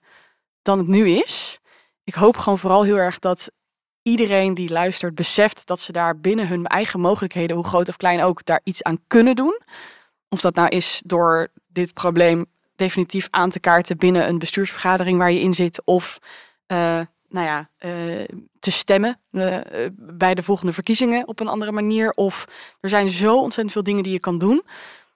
[0.62, 1.60] dan het nu is.
[2.04, 3.52] Ik hoop gewoon vooral heel erg dat
[4.02, 8.22] iedereen die luistert beseft dat ze daar binnen hun eigen mogelijkheden, hoe groot of klein
[8.22, 9.62] ook, daar iets aan kunnen doen.
[10.30, 12.46] Of dat nou is door dit probleem
[12.76, 16.20] definitief aan te kaarten binnen een bestuursvergadering waar je in zit, of
[16.68, 18.24] uh, nou ja, uh,
[18.60, 19.58] te stemmen uh,
[19.96, 22.12] bij de volgende verkiezingen op een andere manier.
[22.12, 22.46] Of
[22.80, 24.64] er zijn zo ontzettend veel dingen die je kan doen.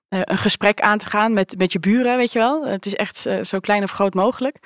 [0.10, 2.66] Uh, een gesprek aan te gaan met, met je buren, weet je wel.
[2.66, 4.58] Het is echt uh, zo klein of groot mogelijk.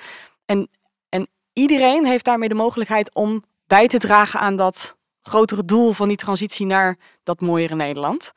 [0.44, 0.70] En,
[1.08, 6.08] en iedereen heeft daarmee de mogelijkheid om bij te dragen aan dat grotere doel van
[6.08, 8.32] die transitie naar dat mooiere Nederland.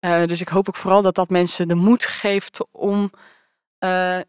[0.00, 3.10] Uh, dus ik hoop ook vooral dat dat mensen de moed geeft om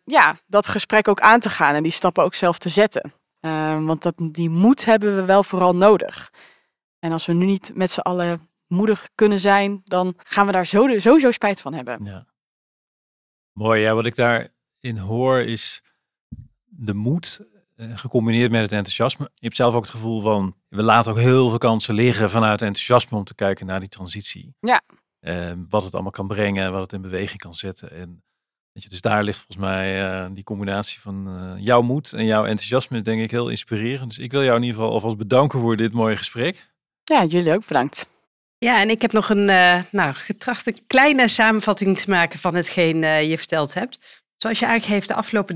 [0.03, 3.13] ja, dat gesprek ook aan te gaan en die stappen ook zelf te zetten.
[3.85, 6.31] want dat, die moed hebben we wel vooral nodig.
[6.99, 10.65] En als we nu niet met z'n allen moedig kunnen zijn, dan gaan we daar
[10.65, 12.05] zo, sowieso spijt van hebben.
[12.05, 12.27] Ja.
[13.51, 13.93] Mooi, ja.
[13.93, 15.83] Wat ik daarin hoor is
[16.65, 17.41] de moed
[17.75, 19.29] eh, gecombineerd met het enthousiasme.
[19.33, 22.61] Je hebt zelf ook het gevoel van, we laten ook heel veel kansen liggen vanuit
[22.61, 24.55] enthousiasme om te kijken naar die transitie.
[24.59, 24.81] Ja.
[25.21, 27.91] Uh, wat het allemaal kan brengen, wat het in beweging kan zetten.
[27.91, 28.23] En
[28.71, 32.25] weet je, dus daar ligt volgens mij uh, die combinatie van uh, jouw moed en
[32.25, 34.09] jouw enthousiasme, denk ik, heel inspirerend.
[34.09, 36.69] Dus ik wil jou in ieder geval alvast bedanken voor dit mooie gesprek.
[37.03, 38.07] Ja, jullie ook bedankt.
[38.65, 42.55] Ja, en ik heb nog een uh, nou, getracht een kleine samenvatting te maken van
[42.55, 44.23] hetgeen uh, je verteld hebt.
[44.37, 45.55] Zoals je aangeeft, de afgelopen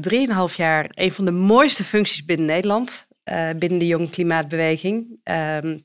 [0.50, 5.20] 3,5 jaar een van de mooiste functies binnen Nederland, uh, binnen de Jong Klimaatbeweging.
[5.64, 5.84] Um,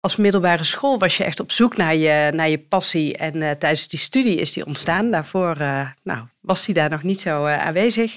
[0.00, 3.88] als middelbare school was je echt op zoek naar je, naar je passie en tijdens
[3.88, 5.10] die studie is die ontstaan.
[5.10, 5.56] Daarvoor
[6.02, 8.16] nou, was die daar nog niet zo aanwezig.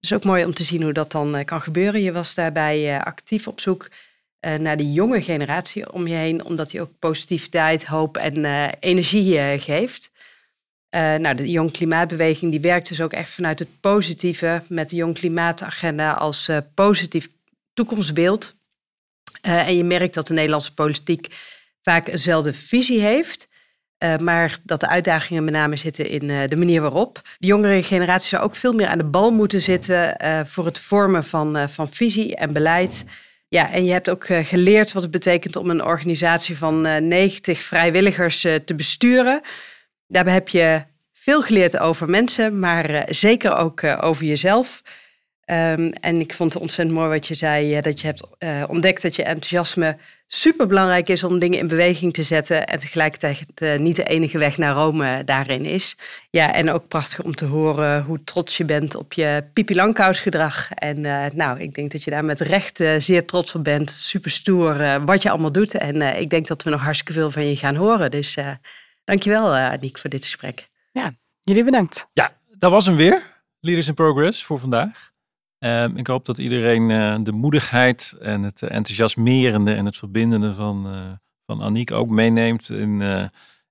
[0.00, 2.02] Dus ook mooi om te zien hoe dat dan kan gebeuren.
[2.02, 3.88] Je was daarbij actief op zoek
[4.40, 8.68] uh, naar die jonge generatie om je heen, omdat die ook positiviteit, hoop en uh,
[8.80, 10.10] energie uh, geeft.
[10.90, 15.14] nou, de Jong Klimaatbeweging die werkt dus ook echt vanuit het positieve met de Jong
[15.14, 17.28] Klimaatagenda als positief
[17.72, 18.54] toekomstbeeld.
[19.40, 21.26] en je merkt dat de Nederlandse politiek
[21.82, 23.48] vaak eenzelfde visie heeft.
[24.20, 27.20] maar dat de uitdagingen met name zitten in de manier waarop.
[27.38, 30.16] De jongere generatie zou ook veel meer aan de bal moeten zitten
[30.46, 33.04] voor het vormen van, van visie en beleid.
[33.50, 37.58] Ja, en je hebt ook eh, geleerd wat het betekent om een organisatie van 90
[37.58, 39.40] eh, vrijwilligers eh, te besturen.
[40.06, 44.82] Daarbij heb je veel geleerd over mensen, maar zeker ook over jezelf.
[45.50, 49.02] Um, en ik vond het ontzettend mooi wat je zei, dat je hebt uh, ontdekt
[49.02, 49.96] dat je enthousiasme
[50.26, 52.66] super belangrijk is om dingen in beweging te zetten.
[52.66, 55.96] En tegelijkertijd uh, niet de enige weg naar Rome daarin is.
[56.30, 60.20] Ja, en ook prachtig om te horen hoe trots je bent op je Pipi Langkous
[60.20, 60.70] gedrag.
[60.72, 63.90] En uh, nou, ik denk dat je daar met recht zeer trots op bent.
[63.90, 65.74] Super stoer wat je allemaal doet.
[65.74, 68.10] En ik denk dat we nog hartstikke veel van je gaan horen.
[68.10, 68.36] Dus
[69.04, 70.68] dankjewel Aniek voor dit gesprek.
[70.92, 72.06] Ja, jullie bedankt.
[72.12, 73.22] Ja, dat was hem weer.
[73.60, 75.16] Leaders in Progress voor vandaag.
[75.58, 80.86] Ehm, ik hoop dat iedereen eh, de moedigheid en het enthousiasmerende en het verbindende van,
[80.86, 81.00] uh,
[81.46, 83.00] van Aniek ook meeneemt in,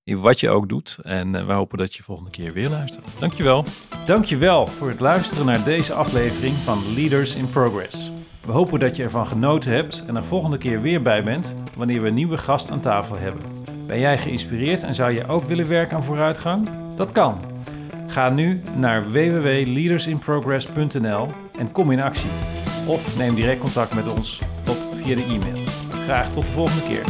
[0.03, 0.97] in wat je ook doet.
[1.01, 3.07] En we hopen dat je volgende keer weer luistert.
[3.19, 3.65] Dankjewel.
[4.05, 8.11] Dankjewel voor het luisteren naar deze aflevering van Leaders in Progress.
[8.47, 12.01] We hopen dat je ervan genoten hebt en er volgende keer weer bij bent wanneer
[12.01, 13.41] we een nieuwe gast aan tafel hebben.
[13.88, 16.69] Ben jij geïnspireerd en zou je ook willen werken aan vooruitgang?
[16.95, 17.57] Dat kan.
[18.18, 22.30] Ga nu naar www.leadersinprogress.nl en kom in actie.
[22.88, 25.65] Of neem direct contact met ons op via de e-mail.
[26.03, 27.05] Graag tot de volgende keer.